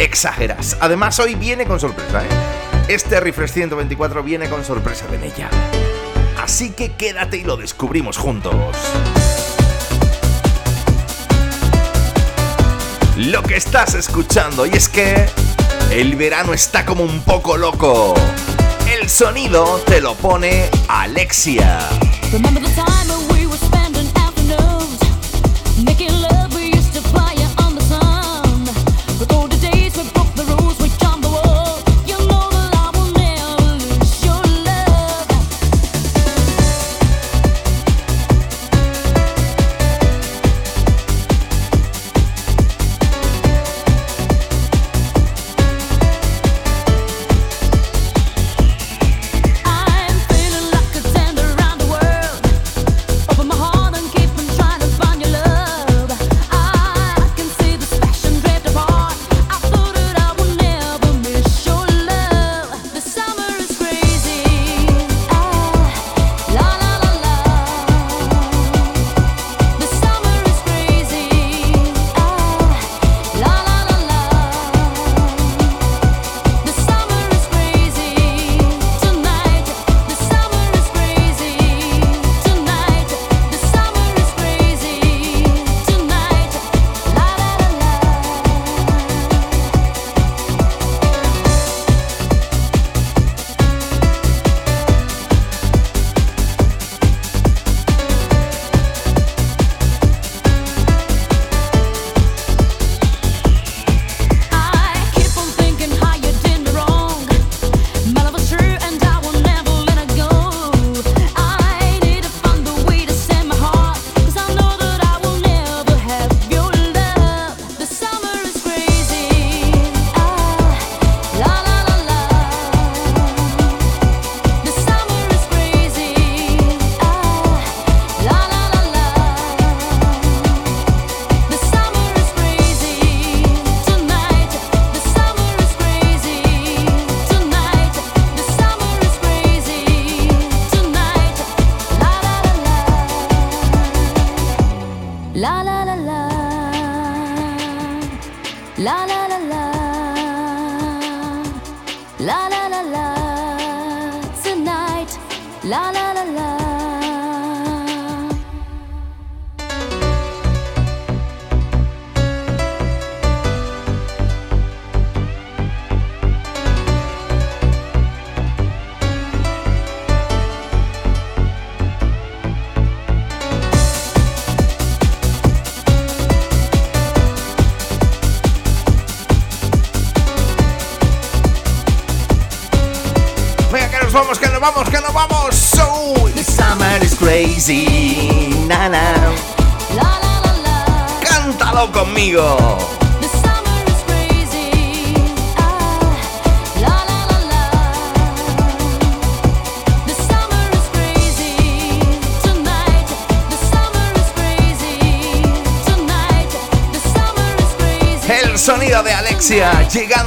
Exageras. 0.02 0.78
Además, 0.80 1.20
hoy 1.20 1.36
viene 1.36 1.66
con 1.66 1.80
sorpresa. 1.80 2.24
¿eh? 2.24 2.28
Este 2.88 3.20
Refresh 3.20 3.52
124 3.52 4.24
viene 4.24 4.50
con 4.50 4.66
sorpresa 4.66 5.06
de 5.06 5.20
Nella. 5.20 5.48
Así 6.42 6.72
que 6.72 6.94
quédate 6.94 7.38
y 7.38 7.44
lo 7.44 7.56
descubrimos 7.56 8.18
juntos. 8.18 8.56
Lo 13.16 13.44
que 13.44 13.58
estás 13.58 13.94
escuchando, 13.94 14.66
y 14.66 14.72
es 14.72 14.90
que 14.90 15.28
el 15.92 16.16
verano 16.16 16.56
está 16.56 16.84
como 16.84 17.04
un 17.04 17.22
poco 17.22 17.56
loco. 17.56 18.16
El 19.00 19.08
sonido 19.08 19.84
te 19.86 20.02
lo 20.02 20.16
pone 20.16 20.68
Alexia. 20.88 21.78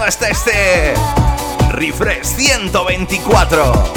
hasta 0.04 0.28
este 0.28 0.94
Refresh 1.70 2.24
124. 2.24 3.92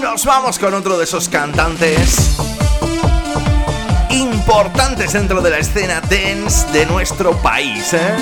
Nos 0.00 0.24
vamos 0.24 0.58
con 0.60 0.74
otro 0.74 0.96
de 0.96 1.04
esos 1.04 1.28
cantantes 1.28 2.36
importantes 4.10 5.12
dentro 5.14 5.40
de 5.40 5.50
la 5.50 5.58
escena 5.58 6.00
dance 6.02 6.70
de 6.72 6.86
nuestro 6.86 7.36
país, 7.38 7.92
¿eh? 7.92 8.14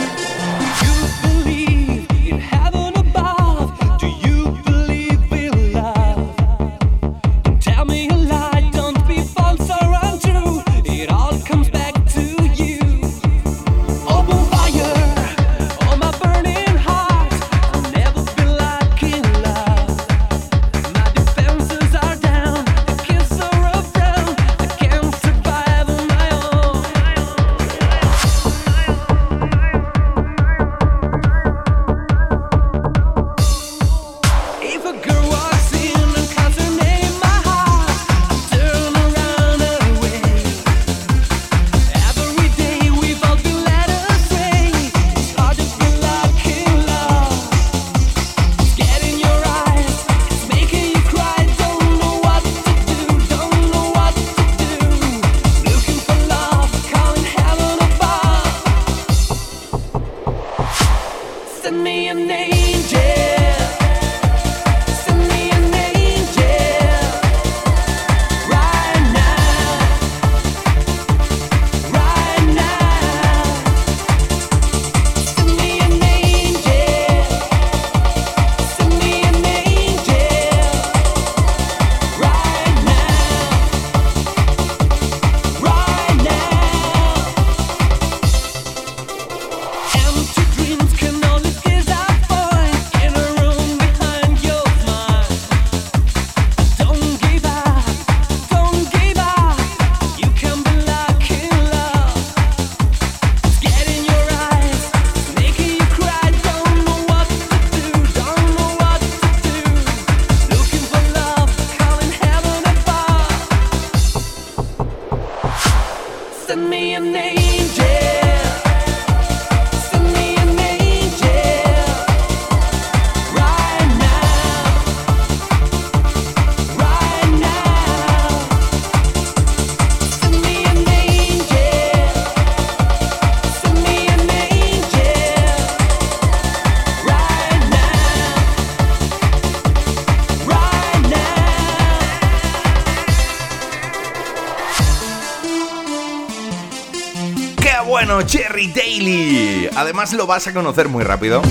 Además 149.93 150.14
lo 150.14 150.26
vas 150.26 150.47
a 150.47 150.55
conocer 150.55 150.88
muy 150.88 151.05
rápido, 151.05 151.43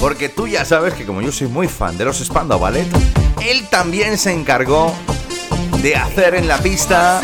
porque 0.00 0.30
tú 0.30 0.48
ya 0.48 0.64
sabes 0.64 0.94
que 0.94 1.04
como 1.04 1.20
yo 1.20 1.30
soy 1.30 1.48
muy 1.48 1.68
fan 1.68 1.98
de 1.98 2.06
los 2.06 2.16
Spandau 2.16 2.58
Ballet, 2.58 2.86
él 3.46 3.68
también 3.68 4.16
se 4.16 4.32
encargó 4.32 4.94
de 5.82 5.96
hacer 5.96 6.34
en 6.34 6.48
la 6.48 6.56
pista 6.56 7.20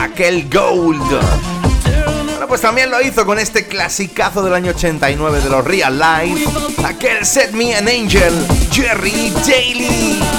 aquel 0.00 0.48
Gold. 0.48 1.06
Bueno, 2.30 2.48
pues 2.48 2.62
también 2.62 2.90
lo 2.90 3.02
hizo 3.02 3.26
con 3.26 3.38
este 3.38 3.66
clasicazo 3.66 4.42
del 4.42 4.54
año 4.54 4.70
89 4.70 5.42
de 5.42 5.50
los 5.50 5.62
Real 5.62 5.98
Life, 5.98 6.48
aquel 6.82 7.26
Set 7.26 7.52
Me 7.52 7.74
an 7.74 7.86
Angel, 7.86 8.32
Jerry 8.70 9.34
Daly. 9.46 10.33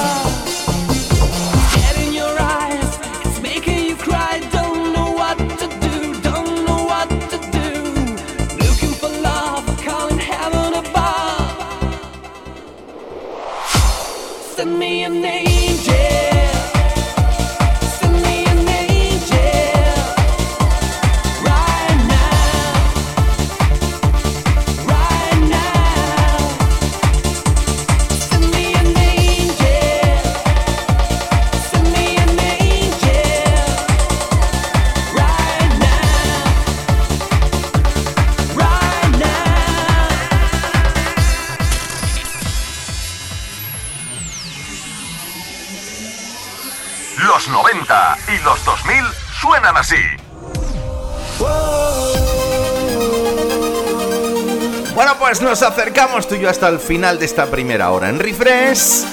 Nos 55.46 55.62
acercamos 55.62 56.28
tú 56.28 56.34
y 56.34 56.40
yo 56.40 56.50
hasta 56.50 56.68
el 56.68 56.80
final 56.80 57.20
de 57.20 57.26
esta 57.26 57.46
primera 57.46 57.92
hora 57.92 58.10
en 58.10 58.18
Refresh. 58.18 59.06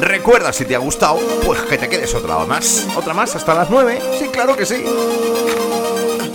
Recuerda, 0.00 0.52
si 0.52 0.64
te 0.64 0.76
ha 0.76 0.78
gustado, 0.78 1.18
pues 1.44 1.60
que 1.62 1.76
te 1.76 1.88
quedes 1.88 2.14
otra 2.14 2.38
más. 2.46 2.86
¿Otra 2.94 3.14
más 3.14 3.34
hasta 3.34 3.52
las 3.54 3.68
9? 3.68 4.00
Sí, 4.20 4.28
claro 4.28 4.56
que 4.56 4.64
sí. 4.64 4.84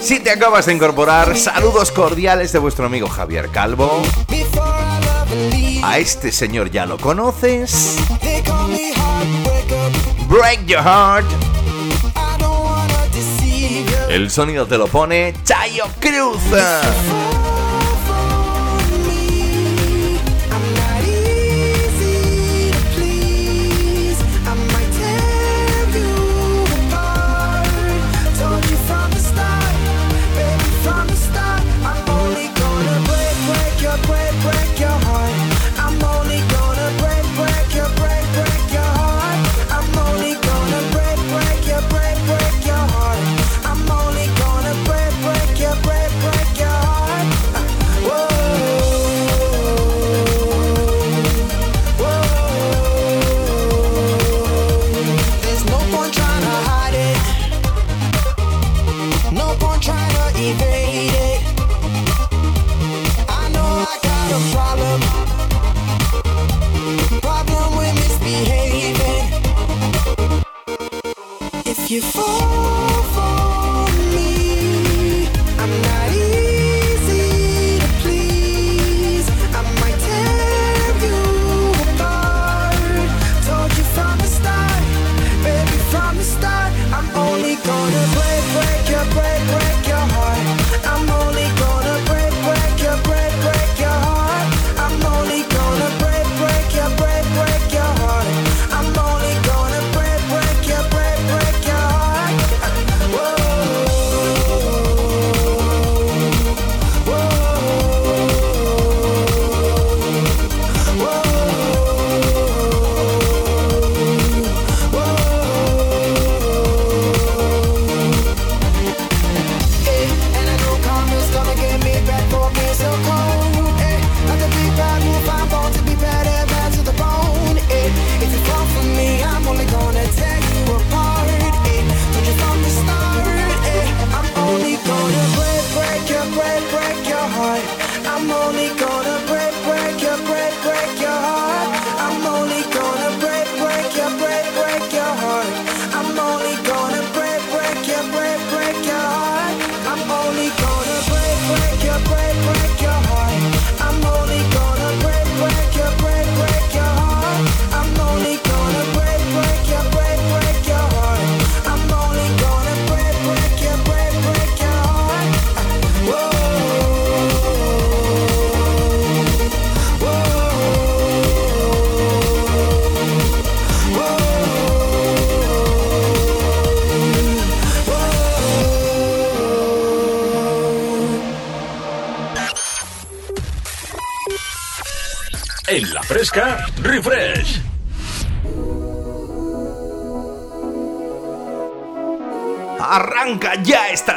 Si 0.01 0.19
te 0.19 0.31
acabas 0.31 0.65
de 0.65 0.73
incorporar, 0.73 1.37
saludos 1.37 1.91
cordiales 1.91 2.51
de 2.51 2.59
vuestro 2.59 2.87
amigo 2.87 3.07
Javier 3.07 3.49
Calvo. 3.51 4.03
A 5.81 5.97
este 5.97 6.33
señor 6.33 6.69
ya 6.69 6.85
lo 6.85 6.97
conoces. 6.97 7.95
Break 10.27 10.65
Your 10.65 10.83
Heart. 10.83 11.25
El 14.09 14.29
sonido 14.29 14.67
te 14.67 14.77
lo 14.77 14.87
pone 14.87 15.33
Chayo 15.45 15.85
Cruz. 16.01 16.41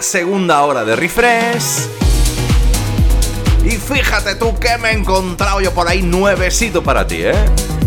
Segunda 0.03 0.62
hora 0.62 0.84
de 0.84 0.96
refresh. 0.96 1.88
Y 3.64 3.70
fíjate 3.72 4.34
tú 4.36 4.59
que 4.59 4.78
me 4.78 4.90
he 4.90 4.92
encontrado 4.92 5.61
yo 5.61 5.72
por 5.72 5.88
ahí 5.88 6.03
nuevecito 6.03 6.82
para 6.82 7.07
ti, 7.07 7.22
¿eh? 7.22 7.34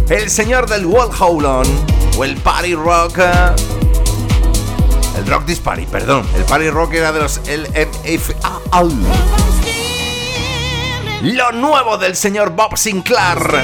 El 0.10 0.30
señor 0.30 0.70
del 0.70 0.86
Wall 0.86 1.10
Howlon 1.18 1.66
o 2.18 2.24
el 2.24 2.36
Party 2.38 2.76
Rock. 2.76 3.20
El 5.18 5.28
Rock 5.28 5.46
This 5.46 5.60
Party, 5.60 5.86
perdón. 5.86 6.26
El 6.36 6.44
Party 6.44 6.70
Rock 6.70 6.94
era 6.94 7.12
de 7.12 7.20
los 7.20 7.42
LMFAO. 7.48 8.90
Lo 11.24 11.52
nuevo 11.52 11.98
del 11.98 12.16
señor 12.16 12.52
Bob 12.52 12.78
Sinclair. 12.78 13.64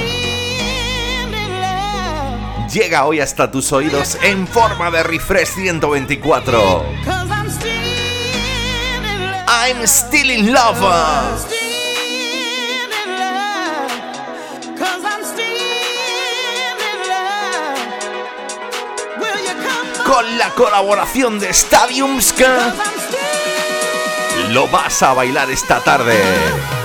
Llega 2.72 3.04
hoy 3.06 3.20
hasta 3.20 3.50
tus 3.50 3.72
oídos 3.72 4.18
en 4.22 4.46
forma 4.46 4.90
de 4.90 5.02
refresh 5.02 5.48
124. 5.48 7.17
I'm 9.50 9.86
still 9.86 10.30
in 10.30 10.52
love. 10.52 10.78
Con 20.04 20.38
la 20.38 20.50
colaboración 20.50 21.40
de 21.40 21.54
Stadiums 21.54 22.34
que 22.34 22.46
lo 24.50 24.68
vas 24.68 25.02
a 25.02 25.14
bailar 25.14 25.50
esta 25.50 25.80
tarde. 25.80 26.77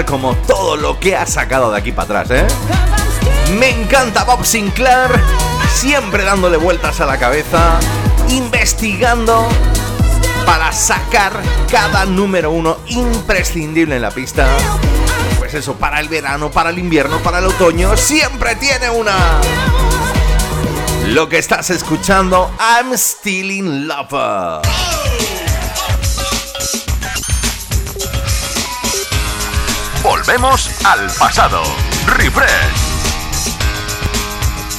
Como 0.00 0.34
todo 0.34 0.76
lo 0.76 0.98
que 0.98 1.14
ha 1.14 1.26
sacado 1.26 1.70
de 1.70 1.78
aquí 1.78 1.92
para 1.92 2.20
atrás, 2.20 2.30
¿eh? 2.30 2.46
Me 3.58 3.68
encanta 3.68 4.24
Bob 4.24 4.42
Sinclair, 4.44 5.10
siempre 5.74 6.24
dándole 6.24 6.56
vueltas 6.56 7.00
a 7.00 7.06
la 7.06 7.18
cabeza, 7.18 7.78
investigando 8.30 9.46
para 10.46 10.72
sacar 10.72 11.32
cada 11.70 12.06
número 12.06 12.50
uno 12.50 12.78
imprescindible 12.86 13.96
en 13.96 14.02
la 14.02 14.10
pista. 14.10 14.48
Pues 15.38 15.52
eso, 15.52 15.74
para 15.74 16.00
el 16.00 16.08
verano, 16.08 16.50
para 16.50 16.70
el 16.70 16.78
invierno, 16.78 17.18
para 17.18 17.40
el 17.40 17.46
otoño, 17.46 17.94
siempre 17.98 18.56
tiene 18.56 18.88
una. 18.88 19.14
Lo 21.08 21.28
que 21.28 21.36
estás 21.36 21.68
escuchando, 21.68 22.50
I'm 22.58 22.94
Still 22.94 23.50
in 23.50 23.86
Love. 23.86 24.62
Al 30.32 31.10
pasado. 31.18 31.62
Refresh. 32.06 33.52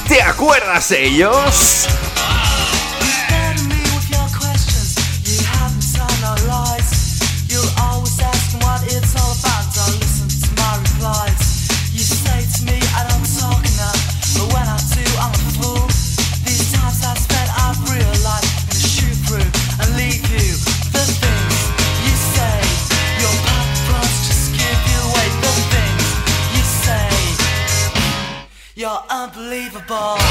¿Te 0.08 0.20
acuerdas 0.20 0.90
ellos? 0.90 1.86
Unbelievable. 29.94 30.23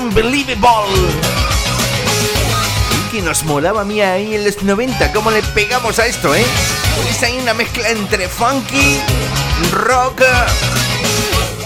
Unbelievable. 0.00 1.10
Y 2.92 3.10
que 3.10 3.22
nos 3.22 3.44
molaba 3.44 3.82
a 3.82 3.84
mí 3.84 4.00
ahí 4.00 4.34
en 4.34 4.44
los 4.44 4.62
90. 4.62 5.12
¿Cómo 5.12 5.30
le 5.30 5.42
pegamos 5.42 5.98
a 5.98 6.06
esto, 6.06 6.34
eh? 6.34 6.44
Es 7.08 7.22
ahí 7.22 7.38
una 7.38 7.54
mezcla 7.54 7.88
entre 7.88 8.28
funky, 8.28 9.00
rock, 9.72 10.20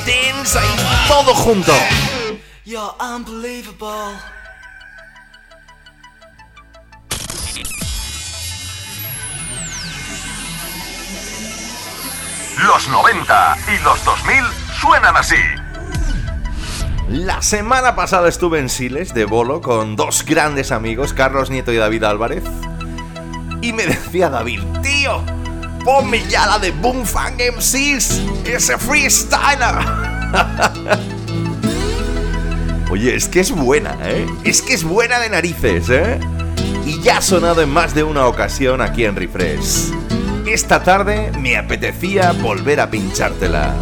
dance, 0.06 0.58
ahí 0.58 1.06
todo 1.08 1.34
junto. 1.34 1.72
You're 2.64 2.94
unbelievable. 3.00 4.18
Los 12.58 12.88
90 12.88 13.56
y 13.68 13.84
los 13.84 14.04
2000 14.04 14.44
suenan 14.80 15.16
así. 15.16 15.63
La 17.08 17.42
semana 17.42 17.94
pasada 17.94 18.30
estuve 18.30 18.58
en 18.58 18.70
Siles 18.70 19.12
de 19.12 19.26
bolo 19.26 19.60
con 19.60 19.94
dos 19.94 20.24
grandes 20.24 20.72
amigos, 20.72 21.12
Carlos 21.12 21.50
Nieto 21.50 21.70
y 21.70 21.76
David 21.76 22.04
Álvarez. 22.04 22.44
Y 23.60 23.74
me 23.74 23.86
decía 23.86 24.30
David, 24.30 24.60
tío, 24.82 25.22
ponme 25.84 26.22
ya 26.30 26.46
la 26.46 26.58
de 26.58 26.70
Boom 26.70 27.04
Fang 27.04 27.34
MCs, 27.34 28.22
ese 28.46 28.78
freestyler. 28.78 29.74
Oye, 32.90 33.14
es 33.14 33.28
que 33.28 33.40
es 33.40 33.50
buena, 33.50 33.98
¿eh? 34.02 34.26
Es 34.42 34.62
que 34.62 34.72
es 34.72 34.82
buena 34.82 35.18
de 35.18 35.28
narices, 35.28 35.90
¿eh? 35.90 36.18
Y 36.86 37.02
ya 37.02 37.18
ha 37.18 37.22
sonado 37.22 37.60
en 37.60 37.68
más 37.68 37.94
de 37.94 38.02
una 38.02 38.26
ocasión 38.26 38.80
aquí 38.80 39.04
en 39.04 39.14
Refresh. 39.14 39.92
Esta 40.46 40.82
tarde 40.82 41.32
me 41.38 41.58
apetecía 41.58 42.32
volver 42.32 42.80
a 42.80 42.90
pinchártela. 42.90 43.74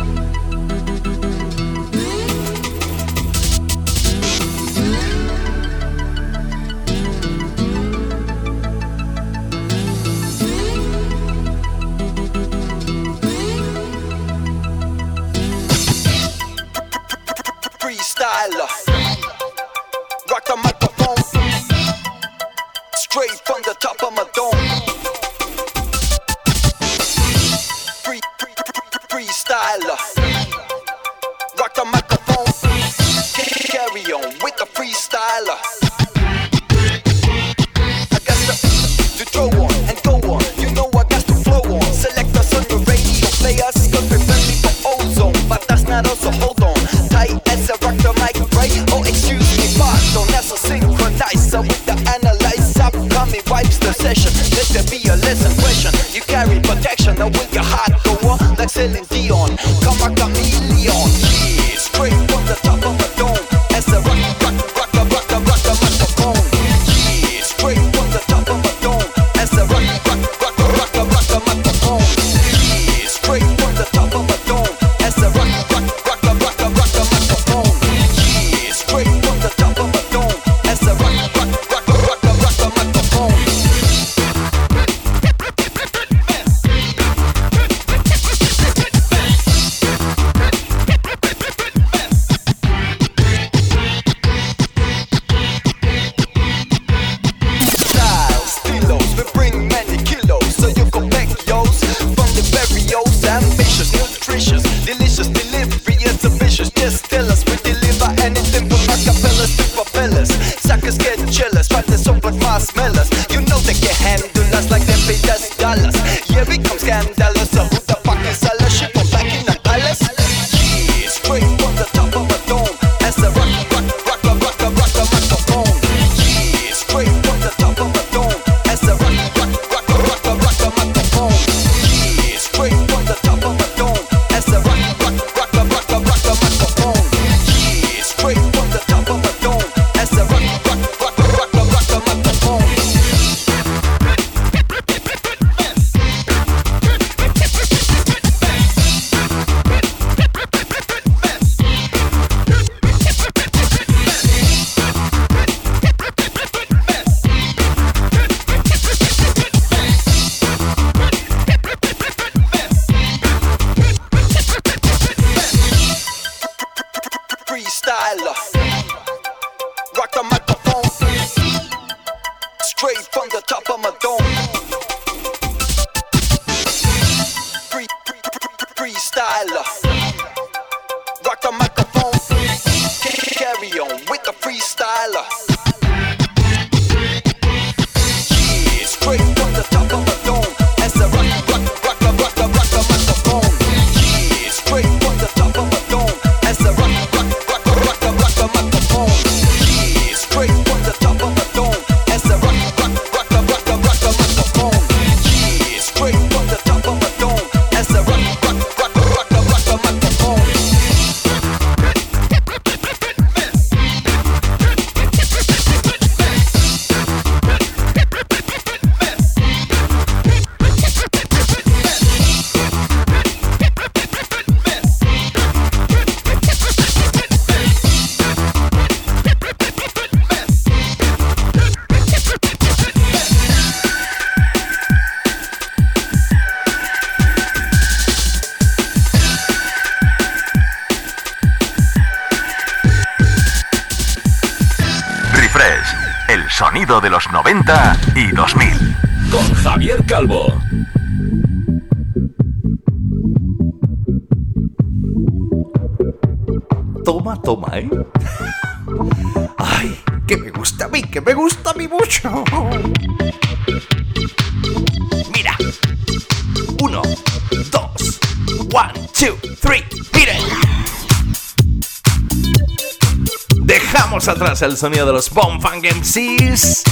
el 274.66 274.76
sonido 274.76 275.06
de 275.06 275.12
los 275.12 275.28
Bomb 275.30 275.60
Funk 275.60 275.84
MCs 275.84 276.82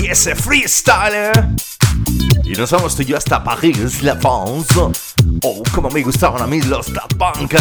y 0.00 0.06
ese 0.06 0.36
freestyler. 0.36 1.32
Y 2.44 2.52
nos 2.52 2.70
vamos 2.70 2.94
tú 2.94 3.02
y 3.02 3.06
yo 3.06 3.16
hasta 3.16 3.42
París, 3.42 4.02
la 4.02 4.16
France. 4.16 4.74
Oh, 5.42 5.62
como 5.74 5.90
me 5.90 6.02
gustaban 6.02 6.42
a 6.42 6.46
mí 6.46 6.60
los 6.62 6.92
Da 6.92 7.06
Punk. 7.18 7.54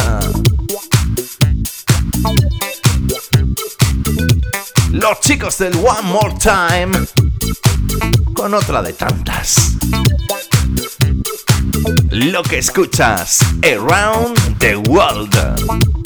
Los 4.91 5.19
chicos 5.21 5.57
del 5.57 5.75
One 5.75 6.01
More 6.03 6.35
Time 6.41 6.91
con 8.33 8.53
otra 8.53 8.81
de 8.81 8.93
tantas. 8.93 9.73
Lo 12.11 12.43
que 12.43 12.59
escuchas, 12.59 13.39
Around 13.63 14.59
the 14.59 14.75
World. 14.75 15.98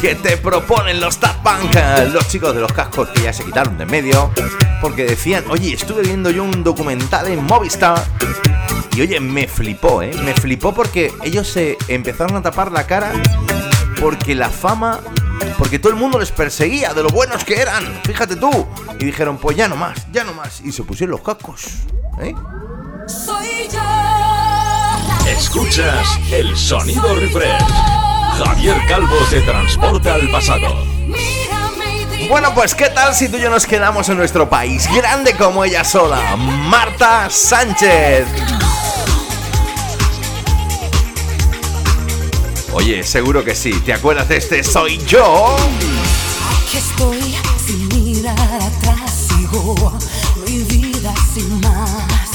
Que 0.00 0.14
te 0.14 0.36
proponen 0.38 0.98
los 0.98 1.20
Daft 1.20 1.40
Punk, 1.42 1.76
los 2.12 2.26
chicos 2.28 2.54
de 2.54 2.60
los 2.60 2.72
cascos 2.72 3.08
que 3.10 3.22
ya 3.22 3.32
se 3.32 3.44
quitaron 3.44 3.76
de 3.76 3.84
en 3.84 3.90
medio, 3.90 4.30
porque 4.80 5.04
decían, 5.04 5.44
oye, 5.50 5.74
estuve 5.74 6.02
viendo 6.02 6.30
yo 6.30 6.42
un 6.42 6.64
documental 6.64 7.28
en 7.28 7.44
Movistar 7.44 8.02
y 8.96 9.02
oye, 9.02 9.20
me 9.20 9.46
flipó, 9.46 10.02
¿eh? 10.02 10.12
Me 10.24 10.32
flipó 10.32 10.72
porque 10.72 11.12
ellos 11.22 11.48
se 11.48 11.76
empezaron 11.88 12.36
a 12.36 12.42
tapar 12.42 12.72
la 12.72 12.86
cara 12.86 13.12
porque 14.00 14.34
la 14.34 14.48
fama, 14.48 15.00
porque 15.58 15.78
todo 15.78 15.92
el 15.92 15.98
mundo 15.98 16.18
les 16.18 16.30
perseguía 16.32 16.94
de 16.94 17.02
lo 17.02 17.10
buenos 17.10 17.44
que 17.44 17.60
eran, 17.60 17.84
fíjate 18.04 18.36
tú. 18.36 18.66
Y 18.98 19.04
dijeron, 19.04 19.36
pues 19.36 19.56
ya 19.56 19.68
no 19.68 19.76
más, 19.76 20.10
ya 20.12 20.24
no 20.24 20.32
más. 20.32 20.62
Y 20.62 20.72
se 20.72 20.82
pusieron 20.82 21.10
los 21.12 21.20
cascos, 21.20 21.66
¿eh? 22.22 22.34
Soy 23.06 23.68
yo. 23.70 23.80
escuchas 25.26 26.18
el 26.32 26.56
sonido 26.56 27.14
refresh. 27.14 27.89
Javier 28.44 28.76
Calvo 28.88 29.16
te 29.28 29.40
transporta 29.42 30.14
al 30.14 30.30
pasado. 30.30 30.84
Bueno, 32.28 32.54
pues 32.54 32.74
qué 32.74 32.88
tal 32.88 33.14
si 33.14 33.28
tú 33.28 33.36
y 33.36 33.40
yo 33.40 33.50
nos 33.50 33.66
quedamos 33.66 34.08
en 34.08 34.16
nuestro 34.16 34.48
país, 34.48 34.88
grande 34.94 35.34
como 35.34 35.64
ella 35.64 35.84
sola, 35.84 36.36
Marta 36.36 37.28
Sánchez. 37.28 38.26
Oye, 42.72 43.02
seguro 43.02 43.44
que 43.44 43.54
sí, 43.54 43.72
¿te 43.80 43.92
acuerdas 43.92 44.28
de 44.28 44.36
este 44.36 44.62
Soy 44.62 44.98
yo? 45.06 45.56
Aquí 46.62 46.78
estoy 46.78 47.36
sin 47.66 47.88
mirar 47.88 48.38
atrás, 48.38 49.28
sigo 49.28 49.98
mi 50.46 50.62
vida 50.62 51.12
sin 51.34 51.60
más, 51.60 52.30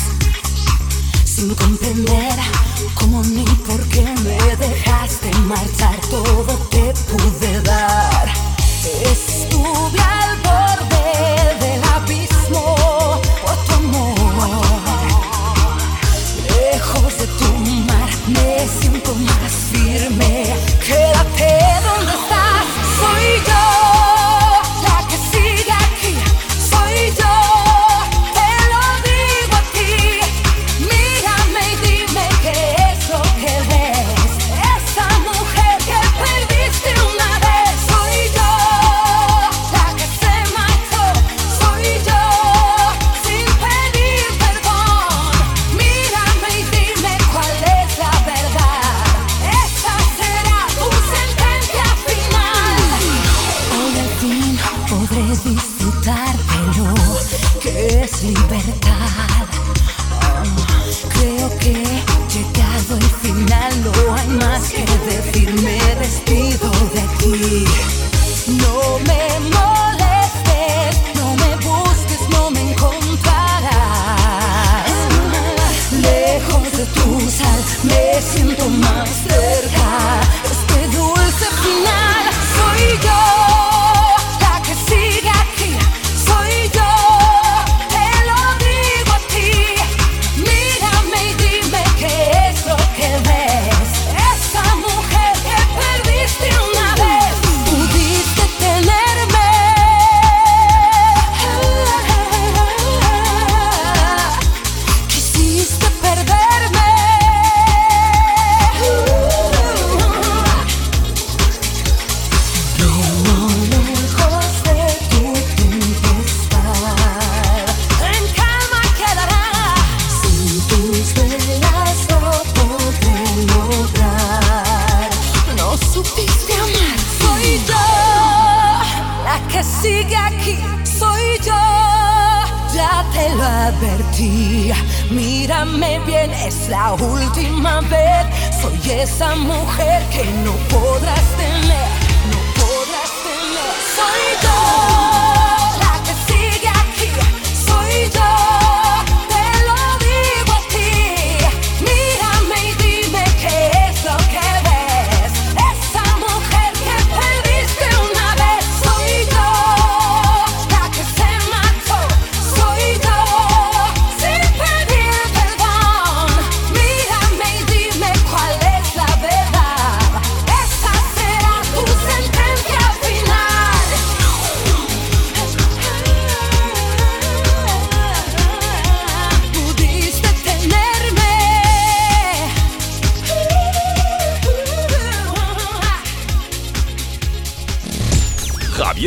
sin 1.26 1.56
comprender 1.56 2.34
cómo 2.94 3.24
ni 3.24 3.46
por 3.68 3.82
qué 3.88 4.04
me 4.24 4.56
dejaste 4.58 5.32
marchar, 5.40 6.00
todo 6.10 6.54
te 6.70 6.94
pude 7.10 7.62
dar. 7.62 8.30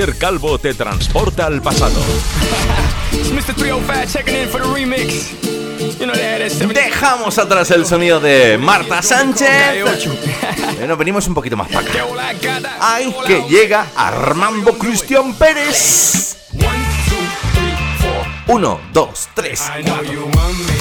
Calvo 0.06 0.58
te 0.60 0.74
transporta 0.74 1.46
al 1.46 1.60
pasado. 1.60 2.00
Dejamos 6.72 7.36
atrás 7.38 7.70
el 7.72 7.84
sonido 7.84 8.20
de 8.20 8.58
Marta 8.58 9.02
Sánchez. 9.02 9.82
Bueno, 10.78 10.96
venimos 10.96 11.26
un 11.26 11.34
poquito 11.34 11.56
más 11.56 11.68
para 11.68 11.80
acá. 11.80 12.04
¡Ay, 12.80 13.12
que 13.26 13.42
llega 13.48 13.88
Armando 13.96 14.78
Cristian 14.78 15.34
Pérez! 15.34 16.36
1, 18.46 18.80
2, 18.92 19.28
3, 19.34 19.62
4. 19.84 20.77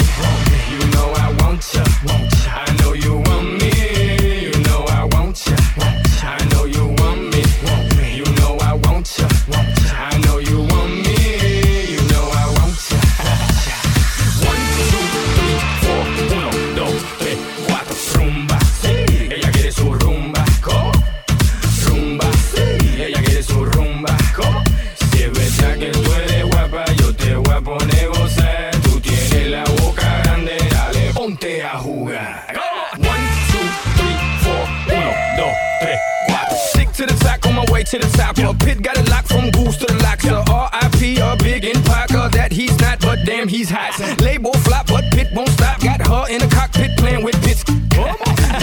these 43.58 43.70
hats. 43.70 43.98
Label 44.22 44.52
flop, 44.52 44.86
but 44.86 45.04
pit 45.10 45.28
won't 45.34 45.48
stop. 45.50 45.80
Got 45.80 46.06
her 46.06 46.32
in 46.32 46.38
the 46.38 46.46
cockpit 46.46 46.96
playing 46.96 47.24
with 47.24 47.40
bits. 47.42 47.64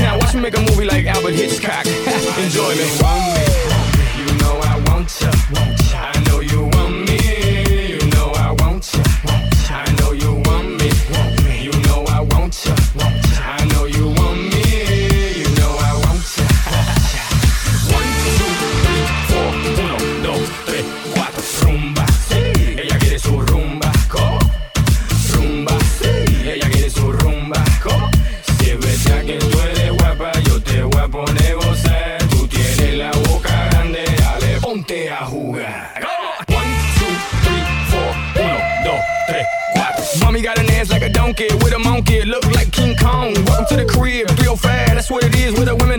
now 0.02 0.18
watch 0.18 0.34
me 0.34 0.42
make 0.42 0.58
a 0.58 0.62
movie 0.62 0.86
like 0.86 1.06
Albert 1.06 1.34
Hitchcock. 1.34 1.86
Enjoy 2.38 2.76
me. 2.76 3.25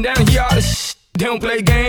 down, 0.07 0.27
hear 0.28 0.47
the 0.51 0.61
shit. 0.61 0.97
Don't 1.15 1.41
play 1.41 1.62
games. 1.62 1.86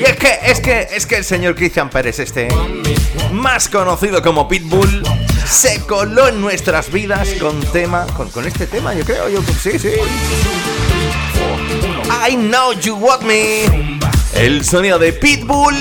y 0.00 0.04
es 0.04 0.16
que, 0.16 0.38
es 0.44 0.60
que, 0.60 0.88
es 0.92 1.06
que 1.06 1.16
el 1.16 1.24
señor 1.24 1.54
Christian 1.54 1.90
Pérez, 1.90 2.18
este 2.18 2.48
más 3.32 3.68
conocido 3.68 4.22
como 4.22 4.48
Pitbull, 4.48 5.02
se 5.46 5.80
coló 5.82 6.28
en 6.28 6.40
nuestras 6.40 6.90
vidas 6.90 7.28
con 7.40 7.60
tema, 7.72 8.06
con, 8.16 8.30
con 8.30 8.46
este 8.46 8.66
tema, 8.66 8.94
yo 8.94 9.04
creo, 9.04 9.28
yo 9.28 9.42
sí, 9.42 9.78
sí. 9.78 9.90
I 12.28 12.36
know 12.36 12.72
you 12.72 12.96
want 12.96 13.22
me. 13.22 13.98
El 14.34 14.64
sonido 14.64 14.98
de 14.98 15.12
Pitbull 15.12 15.76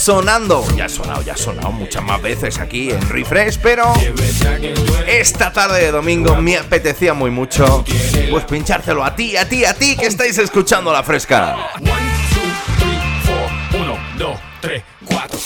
sonando. 0.00 0.64
Ya 0.76 0.86
ha 0.86 0.88
sonado, 0.88 1.22
ya 1.22 1.34
ha 1.34 1.36
sonado 1.36 1.72
muchas 1.72 2.02
más 2.02 2.22
veces 2.22 2.58
aquí 2.58 2.90
en 2.90 3.08
Refresh, 3.08 3.58
pero 3.62 3.92
esta 5.06 5.52
tarde 5.52 5.84
de 5.84 5.90
domingo 5.92 6.36
me 6.36 6.56
apetecía 6.56 7.12
muy 7.12 7.30
mucho 7.30 7.84
pues 8.30 8.44
pinchártelo 8.44 9.04
a 9.04 9.14
ti, 9.14 9.36
a 9.36 9.46
ti, 9.48 9.64
a 9.64 9.74
ti 9.74 9.96
que 9.96 10.06
estáis 10.06 10.38
escuchando 10.38 10.92
la 10.92 11.02
fresca. 11.02 11.56
1, 13.72 13.98
2, 14.18 14.40
3, 14.60 14.82
4, 15.04 15.38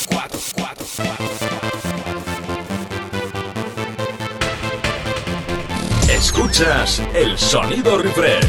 Escuchas 6.08 7.02
el 7.12 7.36
sonido 7.36 7.98
refresh. 7.98 8.46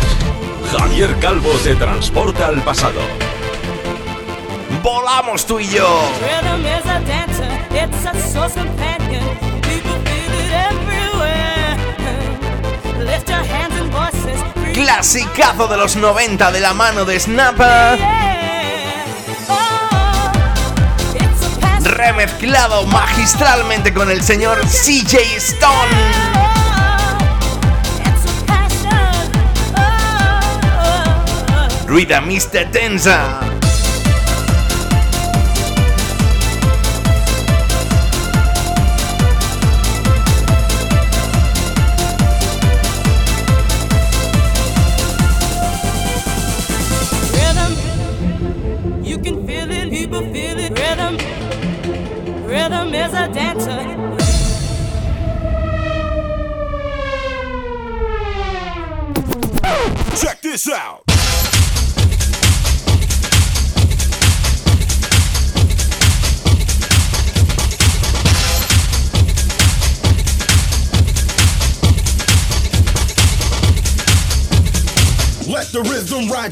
Javier 0.77 1.15
Calvo 1.19 1.52
te 1.64 1.76
transporta 1.76 2.48
al 2.48 2.61
pasado 2.61 3.02
volamos 4.85 5.47
tú 5.47 5.59
y 5.59 5.67
yo. 5.67 5.87
Clasicazo 14.73 15.67
de 15.67 15.77
los 15.77 15.95
90 15.95 16.51
de 16.51 16.59
la 16.59 16.73
mano 16.73 17.05
de 17.05 17.19
Snapper. 17.19 17.99
Remezclado 21.81 22.85
magistralmente 22.85 23.93
con 23.93 24.11
el 24.11 24.21
señor 24.21 24.59
CJ 24.67 25.17
Stone. 25.37 25.95
Ruida 31.87 32.21
Mr. 32.21 32.71
Tensa. 32.71 33.44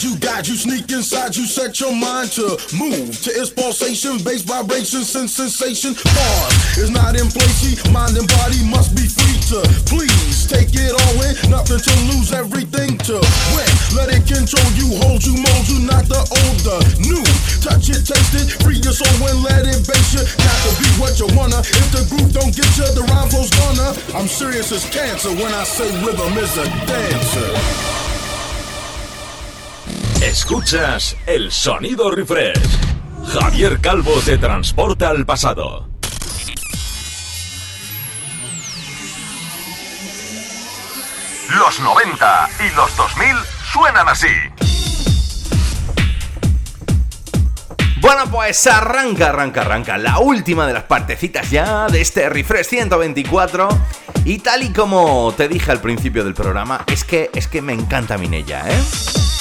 You, 0.02 0.18
guide 0.18 0.48
you, 0.48 0.56
sneak 0.56 0.90
inside 0.90 1.36
you, 1.36 1.46
set 1.46 1.78
your 1.78 1.94
mind 1.94 2.32
to 2.32 2.58
move 2.74 3.14
to 3.22 3.30
its 3.30 3.52
pulsation, 3.52 4.18
bass 4.24 4.42
vibrations 4.42 5.14
and 5.14 5.30
sensation. 5.30 5.94
Pause 5.94 6.88
is 6.88 6.90
not 6.90 7.14
in 7.14 7.30
place, 7.30 7.78
mind 7.94 8.18
and 8.18 8.26
body 8.42 8.64
must 8.66 8.96
be 8.98 9.06
free 9.06 9.38
to 9.54 9.62
please 9.86 10.48
take 10.50 10.74
it 10.74 10.96
all 10.96 11.18
in, 11.22 11.36
nothing 11.52 11.78
to 11.78 11.94
lose, 12.10 12.34
everything 12.34 12.98
to 13.06 13.22
win. 13.54 13.70
Let 13.94 14.10
it 14.10 14.26
control 14.26 14.66
you, 14.74 14.98
hold 15.04 15.22
you, 15.22 15.38
mold 15.38 15.66
you, 15.70 15.86
not 15.86 16.10
the 16.10 16.26
old, 16.26 16.58
the 16.66 16.80
new. 17.04 17.22
Touch 17.62 17.94
it, 17.94 18.02
taste 18.02 18.34
it, 18.34 18.50
free 18.66 18.82
your 18.82 18.98
soul 18.98 19.14
and 19.30 19.44
let 19.46 19.68
it 19.68 19.86
base 19.86 20.10
you. 20.16 20.24
Got 20.42 20.58
to 20.64 20.72
be 20.82 20.90
what 20.98 21.20
you 21.22 21.28
wanna. 21.38 21.60
If 21.60 21.88
the 21.94 22.02
groove 22.10 22.34
don't 22.34 22.56
get 22.56 22.72
you, 22.80 22.88
the 22.98 23.06
rhyme 23.14 23.30
flow's 23.30 23.52
gonna. 23.62 23.94
I'm 24.18 24.32
serious 24.32 24.72
as 24.72 24.90
cancer 24.90 25.30
when 25.38 25.54
I 25.54 25.64
say 25.68 25.92
rhythm 26.02 26.34
is 26.40 26.58
a 26.58 26.66
dancer. 26.88 28.03
Escuchas 30.24 31.18
el 31.26 31.52
sonido 31.52 32.10
refresh. 32.10 32.58
Javier 33.28 33.82
Calvo 33.82 34.14
te 34.24 34.38
transporta 34.38 35.10
al 35.10 35.26
pasado. 35.26 35.90
Los 41.58 41.80
90 41.82 42.50
y 42.60 42.76
los 42.76 42.96
2000 42.96 43.28
suenan 43.74 44.08
así. 44.08 44.28
Bueno, 48.00 48.24
pues 48.32 48.66
arranca, 48.66 49.30
arranca, 49.30 49.62
arranca 49.62 49.98
la 49.98 50.20
última 50.20 50.66
de 50.66 50.74
las 50.74 50.84
partecitas 50.84 51.52
ya 51.52 51.88
de 51.88 52.00
este 52.00 52.30
Refresh 52.30 52.68
124. 52.68 53.68
Y 54.24 54.40
tal 54.40 54.64
y 54.64 54.72
como 54.72 55.34
te 55.36 55.50
dije 55.50 55.70
al 55.70 55.82
principio 55.82 56.24
del 56.24 56.34
programa, 56.34 56.86
es 56.88 57.04
que, 57.04 57.30
es 57.36 57.50
que 57.50 57.62
me 57.62 57.74
encanta 57.74 58.18
Minella, 58.18 58.64
¿eh? 58.70 59.33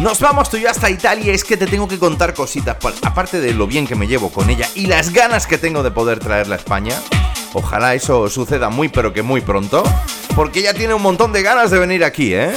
Nos 0.00 0.20
vamos 0.20 0.50
tú 0.50 0.56
y 0.58 0.62
yo 0.62 0.70
hasta 0.70 0.90
Italia, 0.90 1.32
es 1.32 1.42
que 1.42 1.56
te 1.56 1.66
tengo 1.66 1.88
que 1.88 1.98
contar 1.98 2.34
cositas, 2.34 2.76
pa- 2.76 2.92
aparte 3.02 3.40
de 3.40 3.54
lo 3.54 3.66
bien 3.66 3.86
que 3.86 3.94
me 3.94 4.06
llevo 4.06 4.30
con 4.30 4.50
ella 4.50 4.68
y 4.74 4.86
las 4.86 5.10
ganas 5.10 5.46
que 5.46 5.56
tengo 5.58 5.82
de 5.82 5.90
poder 5.90 6.18
traerla 6.18 6.54
a 6.56 6.58
España. 6.58 6.94
Ojalá 7.54 7.94
eso 7.94 8.28
suceda 8.28 8.68
muy 8.68 8.88
pero 8.88 9.12
que 9.14 9.22
muy 9.22 9.40
pronto, 9.40 9.82
porque 10.34 10.60
ella 10.60 10.74
tiene 10.74 10.92
un 10.94 11.00
montón 11.02 11.32
de 11.32 11.42
ganas 11.42 11.70
de 11.70 11.78
venir 11.78 12.04
aquí, 12.04 12.34
¿eh? 12.34 12.52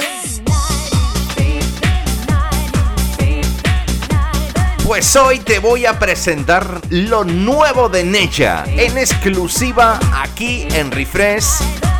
Pues 4.84 5.14
hoy 5.16 5.38
te 5.38 5.60
voy 5.60 5.86
a 5.86 5.98
presentar 5.98 6.80
lo 6.90 7.24
nuevo 7.24 7.88
de 7.88 8.04
Necha, 8.04 8.64
en 8.66 8.98
exclusiva 8.98 9.98
aquí 10.12 10.66
en 10.72 10.90
Refresh, 10.90 11.46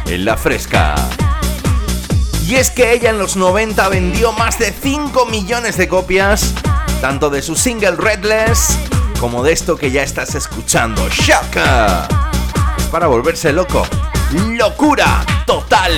en 0.06 0.24
La 0.24 0.36
Fresca. 0.36 0.96
Y 2.50 2.56
es 2.56 2.72
que 2.72 2.92
ella 2.92 3.10
en 3.10 3.18
los 3.18 3.36
90 3.36 3.88
vendió 3.90 4.32
más 4.32 4.58
de 4.58 4.72
5 4.72 5.24
millones 5.26 5.76
de 5.76 5.86
copias, 5.86 6.52
tanto 7.00 7.30
de 7.30 7.42
su 7.42 7.54
single 7.54 7.92
Redless 7.92 8.76
como 9.20 9.44
de 9.44 9.52
esto 9.52 9.76
que 9.76 9.92
ya 9.92 10.02
estás 10.02 10.34
escuchando, 10.34 11.08
Shaka. 11.10 12.08
Es 12.76 12.86
para 12.86 13.06
volverse 13.06 13.52
loco. 13.52 13.86
Locura 14.32 15.24
total. 15.46 15.92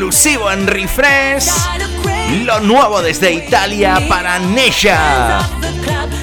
Exclusivo 0.00 0.50
en 0.50 0.66
Refresh. 0.66 1.50
Lo 2.46 2.58
nuevo 2.60 3.02
desde 3.02 3.32
Italia 3.34 4.00
para 4.08 4.38
Nesha. 4.38 5.40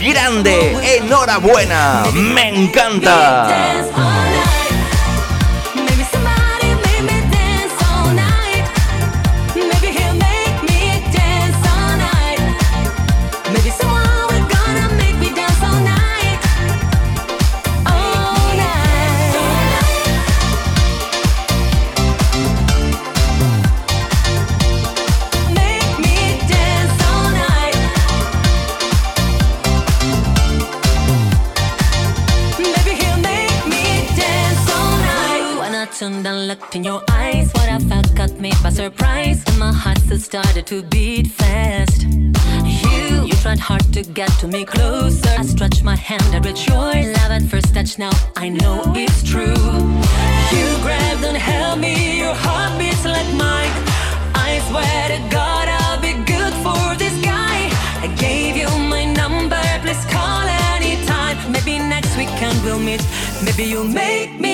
Grande, 0.01 0.75
enhorabuena. 0.97 2.05
Me 2.11 2.49
encanta. 2.49 3.85
Hard 44.17 44.29
to 44.29 44.33
get 44.33 44.39
to 44.39 44.47
me 44.47 44.65
closer. 44.65 45.29
I 45.37 45.43
stretch 45.43 45.83
my 45.83 45.95
hand 45.95 46.23
I 46.33 46.39
reach 46.39 46.67
yours. 46.67 47.07
Love 47.17 47.31
at 47.31 47.43
first 47.43 47.73
touch, 47.73 47.97
now 47.97 48.11
I 48.35 48.49
know 48.49 48.81
it's 48.95 49.23
true. 49.23 49.61
You 50.55 50.67
grabbed 50.81 51.23
and 51.23 51.37
held 51.37 51.79
me, 51.79 52.19
your 52.19 52.33
heart 52.33 52.77
beats 52.79 53.05
like 53.05 53.29
mine. 53.33 53.71
I 54.35 54.59
swear 54.69 55.01
to 55.13 55.19
God, 55.29 55.67
I'll 55.67 56.01
be 56.01 56.13
good 56.25 56.53
for 56.65 56.95
this 56.97 57.15
guy. 57.23 57.69
I 58.01 58.07
gave 58.17 58.55
you 58.57 58.69
my 58.89 59.05
number, 59.05 59.63
please 59.81 60.05
call 60.05 60.45
anytime. 60.75 61.37
Maybe 61.51 61.79
next 61.79 62.15
weekend 62.17 62.63
we'll 62.63 62.79
meet. 62.79 63.03
Maybe 63.43 63.65
you'll 63.65 63.93
make 64.05 64.39
me 64.39 64.46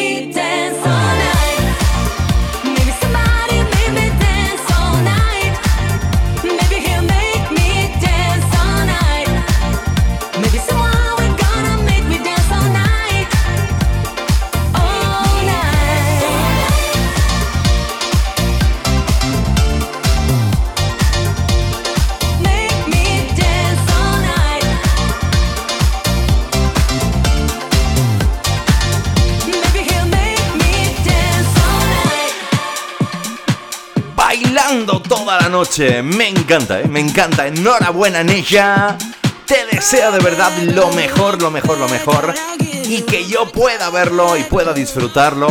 Me 36.04 36.28
encanta, 36.28 36.82
¿eh? 36.82 36.88
me 36.88 37.00
encanta. 37.00 37.48
Enhorabuena, 37.48 38.24
Nesha. 38.24 38.98
Te 39.46 39.66
deseo 39.72 40.12
de 40.12 40.20
verdad 40.20 40.52
lo 40.64 40.92
mejor, 40.92 41.42
lo 41.42 41.52
mejor, 41.52 41.78
lo 41.78 41.88
mejor. 41.88 42.34
Y 42.60 43.02
que 43.04 43.26
yo 43.28 43.50
pueda 43.52 43.90
verlo 43.90 44.36
y 44.36 44.44
pueda 44.44 44.74
disfrutarlo. 44.74 45.48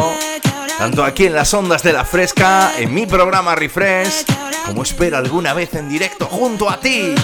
Tanto 0.78 1.02
aquí 1.04 1.26
en 1.26 1.34
las 1.34 1.52
ondas 1.54 1.82
de 1.82 1.92
la 1.92 2.04
fresca, 2.04 2.72
en 2.76 2.92
mi 2.92 3.06
programa 3.06 3.54
Refresh, 3.54 4.24
como 4.66 4.82
espero 4.82 5.16
alguna 5.16 5.54
vez 5.54 5.74
en 5.74 5.88
directo 5.88 6.26
junto 6.26 6.68
a 6.68 6.78
ti. 6.78 7.14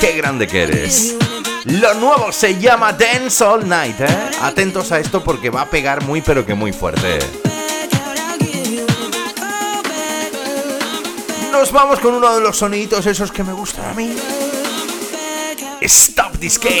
¡Qué 0.00 0.12
grande 0.12 0.46
que 0.46 0.62
eres! 0.62 1.16
Lo 1.64 1.94
nuevo 1.94 2.32
se 2.32 2.58
llama 2.58 2.92
Dance 2.92 3.44
All 3.44 3.68
Night, 3.68 4.00
¿eh? 4.00 4.30
Atentos 4.42 4.92
a 4.92 4.98
esto 4.98 5.22
porque 5.22 5.50
va 5.50 5.62
a 5.62 5.66
pegar 5.66 6.04
muy 6.04 6.20
pero 6.20 6.46
que 6.46 6.54
muy 6.54 6.72
fuerte. 6.72 7.18
Nos 11.54 11.70
vamos 11.70 12.00
con 12.00 12.12
uno 12.14 12.34
de 12.34 12.40
los 12.40 12.56
soniditos 12.56 13.06
esos 13.06 13.30
que 13.30 13.44
me 13.44 13.52
gustan 13.52 13.84
a 13.84 13.94
mí. 13.94 14.16
Stop 15.82 16.36
this 16.40 16.58
game. 16.58 16.74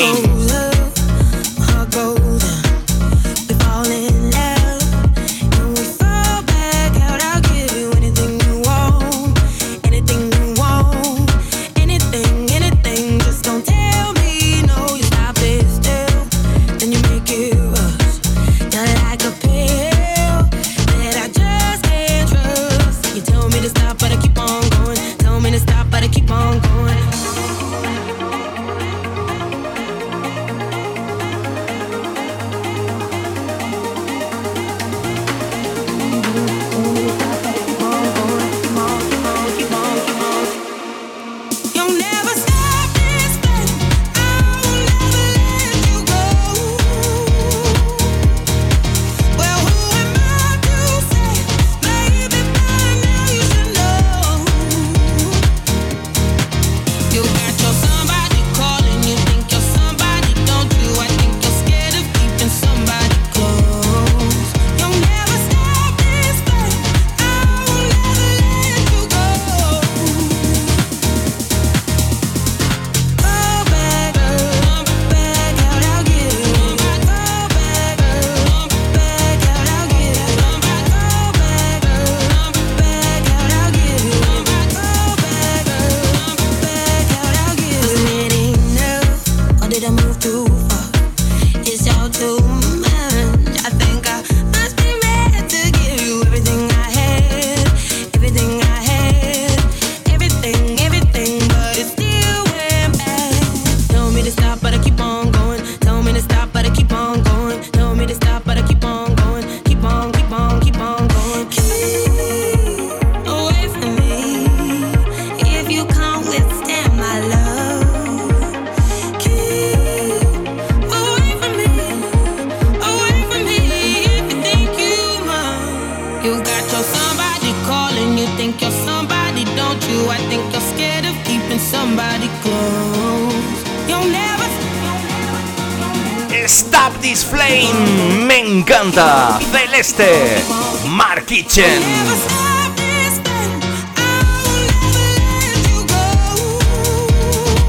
Y 141.56 141.60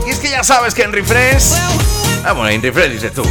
es 0.09 0.17
que 0.17 0.31
ya 0.31 0.43
sabes 0.43 0.73
que 0.73 0.81
en 0.81 0.91
Refresh. 0.91 1.53
Ah, 2.23 2.33
bueno, 2.33 2.49
en 2.49 2.63
Refresh 2.63 2.93
dices 2.93 3.13
tú. 3.13 3.21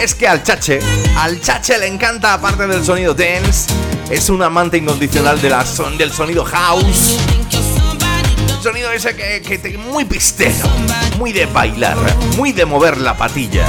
Es 0.00 0.14
que 0.14 0.28
al 0.28 0.44
chache, 0.44 0.78
al 1.16 1.40
chache 1.40 1.76
le 1.78 1.88
encanta, 1.88 2.34
aparte 2.34 2.68
del 2.68 2.84
sonido 2.84 3.14
dance, 3.14 3.72
es 4.10 4.28
un 4.28 4.44
amante 4.44 4.76
incondicional 4.76 5.42
de 5.42 5.50
la 5.50 5.64
del 5.98 6.12
sonido 6.12 6.44
house. 6.44 7.18
Sonido 8.62 8.92
ese 8.92 9.16
que, 9.16 9.42
que 9.42 9.58
te, 9.58 9.76
muy 9.76 10.04
pistero, 10.04 10.68
muy 11.18 11.32
de 11.32 11.46
bailar, 11.46 11.96
muy 12.36 12.52
de 12.52 12.64
mover 12.64 12.98
la 12.98 13.16
patilla. 13.16 13.66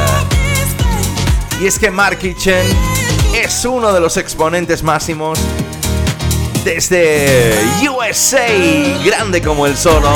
Y 1.60 1.66
es 1.66 1.80
que 1.80 1.90
Mark 1.90 2.20
Kitchen 2.20 2.64
es 3.34 3.66
uno 3.66 3.92
de 3.92 4.00
los 4.00 4.18
exponentes 4.18 4.84
máximos 4.84 5.40
desde 6.66 7.54
USA, 7.88 8.48
grande 9.06 9.40
como 9.40 9.68
el 9.68 9.78
solo. 9.78 10.12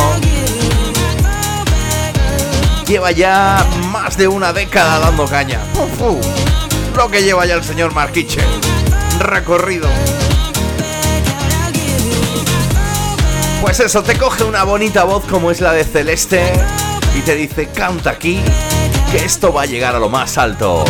Lleva 2.87 3.11
ya 3.11 3.63
más 3.91 4.17
de 4.17 4.27
una 4.27 4.51
década 4.51 4.97
dando 4.99 5.25
caña. 5.27 5.59
Lo 6.95 7.09
que 7.11 7.21
lleva 7.21 7.45
ya 7.45 7.53
el 7.53 7.63
señor 7.63 7.93
Mark 7.93 8.13
Kitchen. 8.13 8.43
Recorrido. 9.19 9.87
Pues 13.61 13.79
eso, 13.79 14.01
te 14.01 14.17
coge 14.17 14.43
una 14.43 14.63
bonita 14.63 15.03
voz 15.03 15.23
como 15.25 15.51
es 15.51 15.61
la 15.61 15.71
de 15.71 15.83
Celeste 15.83 16.51
y 17.15 17.21
te 17.21 17.35
dice, 17.35 17.67
canta 17.67 18.09
aquí, 18.09 18.41
que 19.11 19.23
esto 19.23 19.53
va 19.53 19.61
a 19.61 19.65
llegar 19.67 19.95
a 19.95 19.99
lo 19.99 20.09
más 20.09 20.39
alto. 20.39 20.83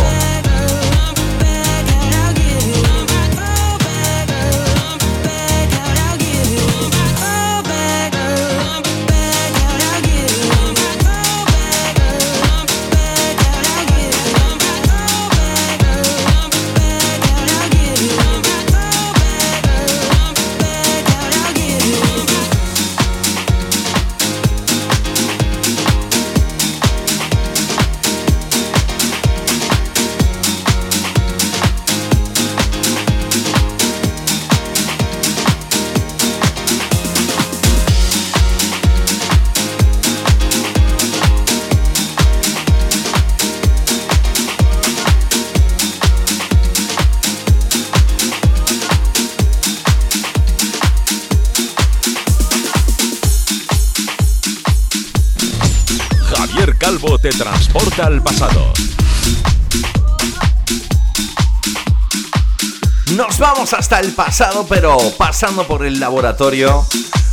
El 63.99 64.13
pasado, 64.13 64.65
pero 64.69 64.97
pasando 65.17 65.67
por 65.67 65.85
el 65.85 65.99
laboratorio 65.99 66.85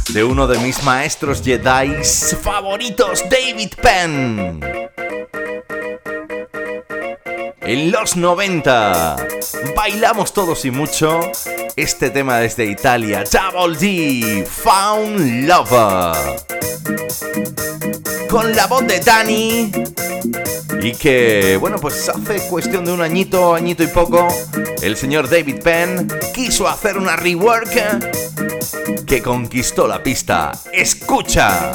de 0.09 0.25
uno 0.25 0.47
de 0.47 0.59
mis 0.59 0.83
maestros 0.83 1.41
Jedi 1.43 2.03
favoritos, 2.43 3.23
David 3.31 3.73
Penn. 3.81 4.61
En 7.61 7.93
los 7.93 8.17
90 8.17 9.17
bailamos 9.77 10.33
todos 10.33 10.65
y 10.65 10.71
mucho 10.71 11.21
este 11.77 12.11
tema 12.11 12.39
desde 12.39 12.65
Italia, 12.67 13.23
Double 13.31 13.77
D, 13.79 14.45
Found 14.47 15.47
Lover. 15.47 16.37
Con 18.29 18.57
la 18.57 18.67
voz 18.67 18.87
de 18.87 19.01
Dani 19.01 19.71
y 20.87 20.93
que, 20.93 21.57
bueno, 21.57 21.79
pues 21.79 22.09
hace 22.09 22.47
cuestión 22.49 22.85
de 22.85 22.93
un 22.93 23.01
añito, 23.01 23.57
añito 23.57 23.83
y 23.83 23.89
poco, 23.89 24.29
el 24.83 24.97
señor 24.97 25.29
David 25.29 25.61
Penn 25.61 26.09
quiso 26.33 26.69
hacer 26.69 26.97
una 26.97 27.17
rework 27.17 29.05
que 29.05 29.21
conquistó 29.21 29.89
la 29.89 30.01
pista. 30.01 30.53
Escucha. 30.73 31.73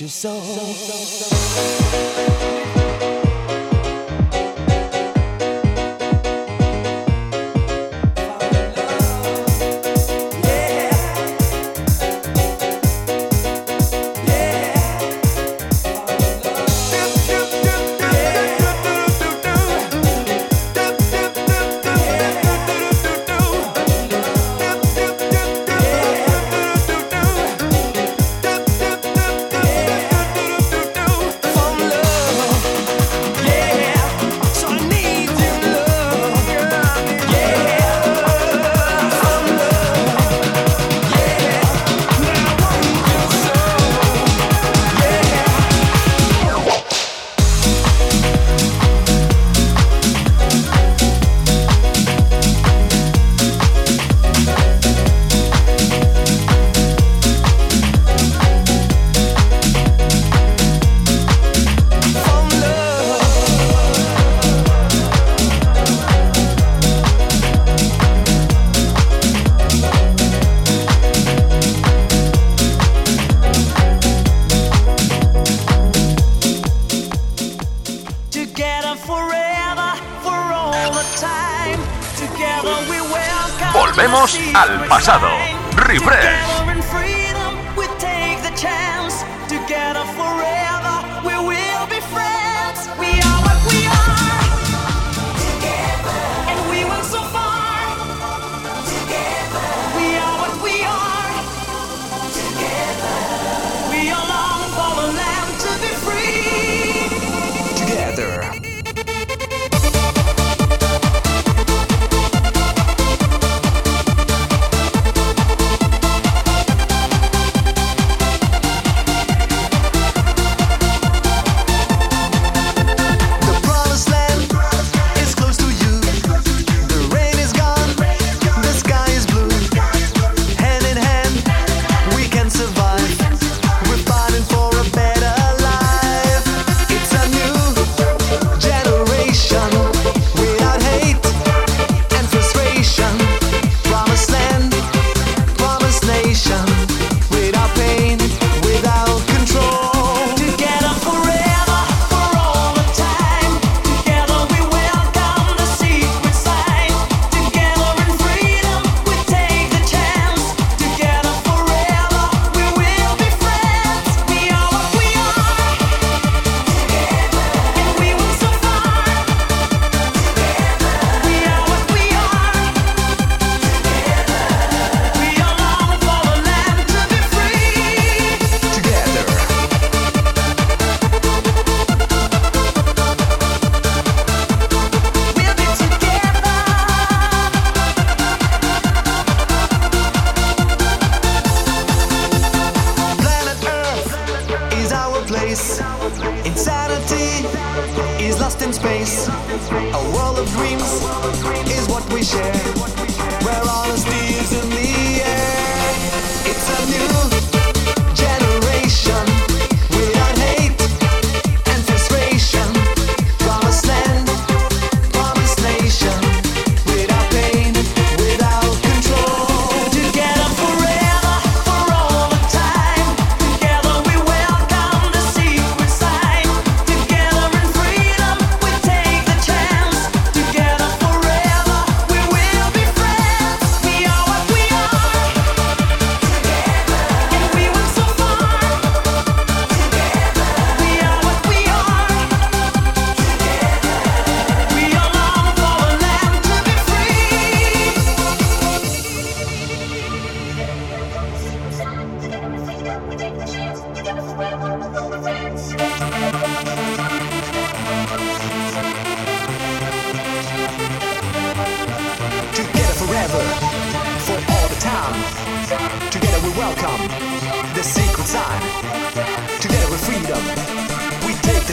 But 0.00 0.24
I 0.24 0.32
want 0.32 0.48
your 0.48 0.78
soul. 1.18 1.29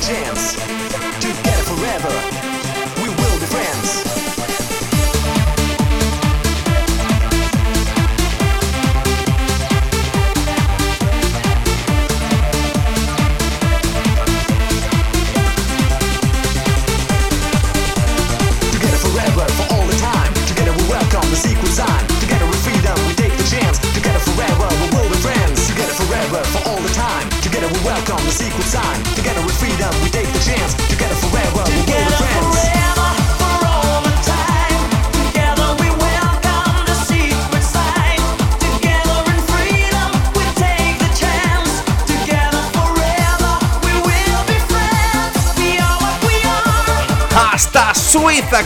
chance 0.08 0.54
together 1.20 1.64
forever. 1.66 2.37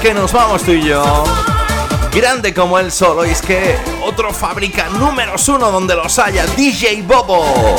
Que 0.02 0.14
nos 0.14 0.34
vamos 0.34 0.64
tú 0.64 0.72
y 0.72 0.84
yo. 0.84 1.24
Grande 2.12 2.52
como 2.52 2.80
él 2.80 2.92
solo, 2.92 3.24
y 3.26 3.30
es 3.30 3.44
que 3.44 3.78
otro 4.04 4.34
fábrica 4.34 4.90
números 4.90 5.48
uno 5.50 5.72
donde 5.72 5.96
los 5.96 6.18
haya, 6.18 6.48
DJ 6.58 7.04
Bobo, 7.04 7.76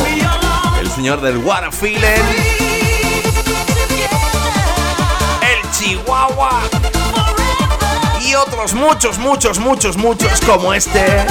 el 0.78 0.88
señor 0.88 1.20
del 1.20 1.38
What 1.38 1.72
Feeling, 1.72 2.00
el 5.42 5.70
Chihuahua 5.72 6.62
y 8.20 8.34
otros 8.36 8.74
muchos, 8.74 9.18
muchos, 9.18 9.58
muchos, 9.58 9.96
muchos 9.96 10.40
como 10.40 10.72
este. 10.72 11.26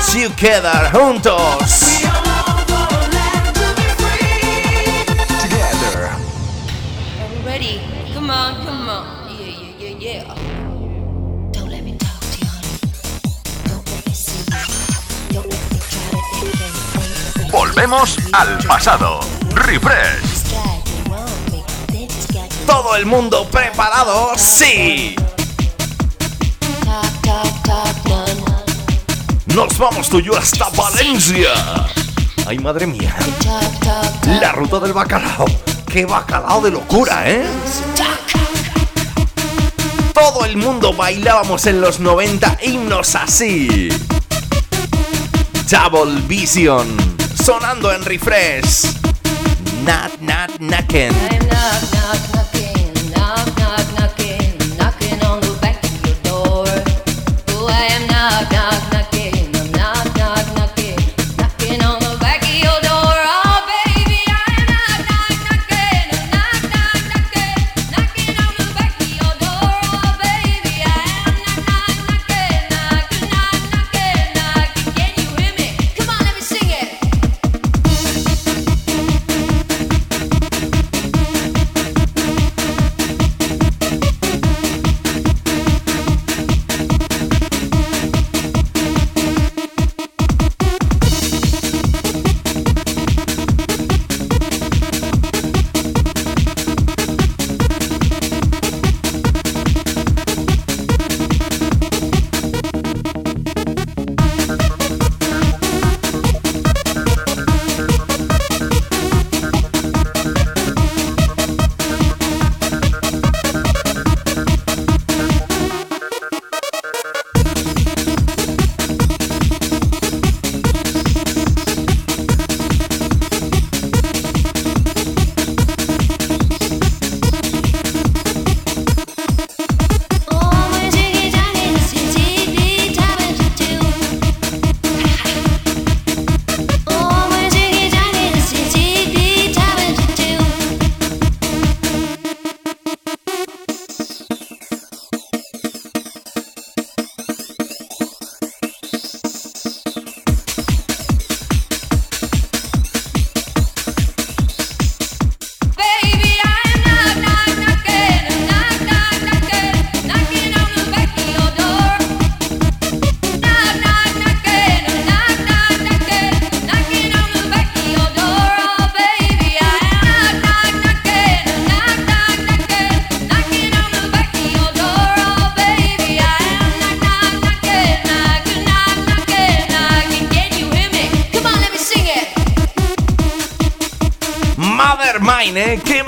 Si 0.00 0.28
quedar 0.30 0.92
juntos. 0.92 2.04
Al 18.32 18.58
pasado. 18.66 19.20
Refresh. 19.54 20.42
¿Todo 22.66 22.96
el 22.96 23.06
mundo 23.06 23.46
preparado? 23.48 24.32
Sí. 24.36 25.14
Nos 29.54 29.78
vamos 29.78 30.08
tú 30.08 30.18
y 30.18 30.24
yo 30.24 30.36
hasta 30.36 30.68
Valencia. 30.70 31.50
Ay, 32.48 32.58
madre 32.58 32.88
mía. 32.88 33.14
La 34.40 34.50
ruta 34.50 34.80
del 34.80 34.92
bacalao. 34.92 35.44
Qué 35.86 36.04
bacalao 36.04 36.60
de 36.62 36.72
locura, 36.72 37.30
¿eh? 37.30 37.46
Todo 40.12 40.44
el 40.44 40.56
mundo 40.56 40.92
bailábamos 40.92 41.64
en 41.66 41.80
los 41.80 42.00
90 42.00 42.58
himnos 42.62 43.14
así. 43.14 43.88
Double 45.70 46.20
Vision 46.26 47.03
sonando 47.44 47.92
en 47.92 48.02
refresh. 48.02 48.84
Nat, 49.84 50.12
nat, 50.20 50.58
naken. 50.58 52.33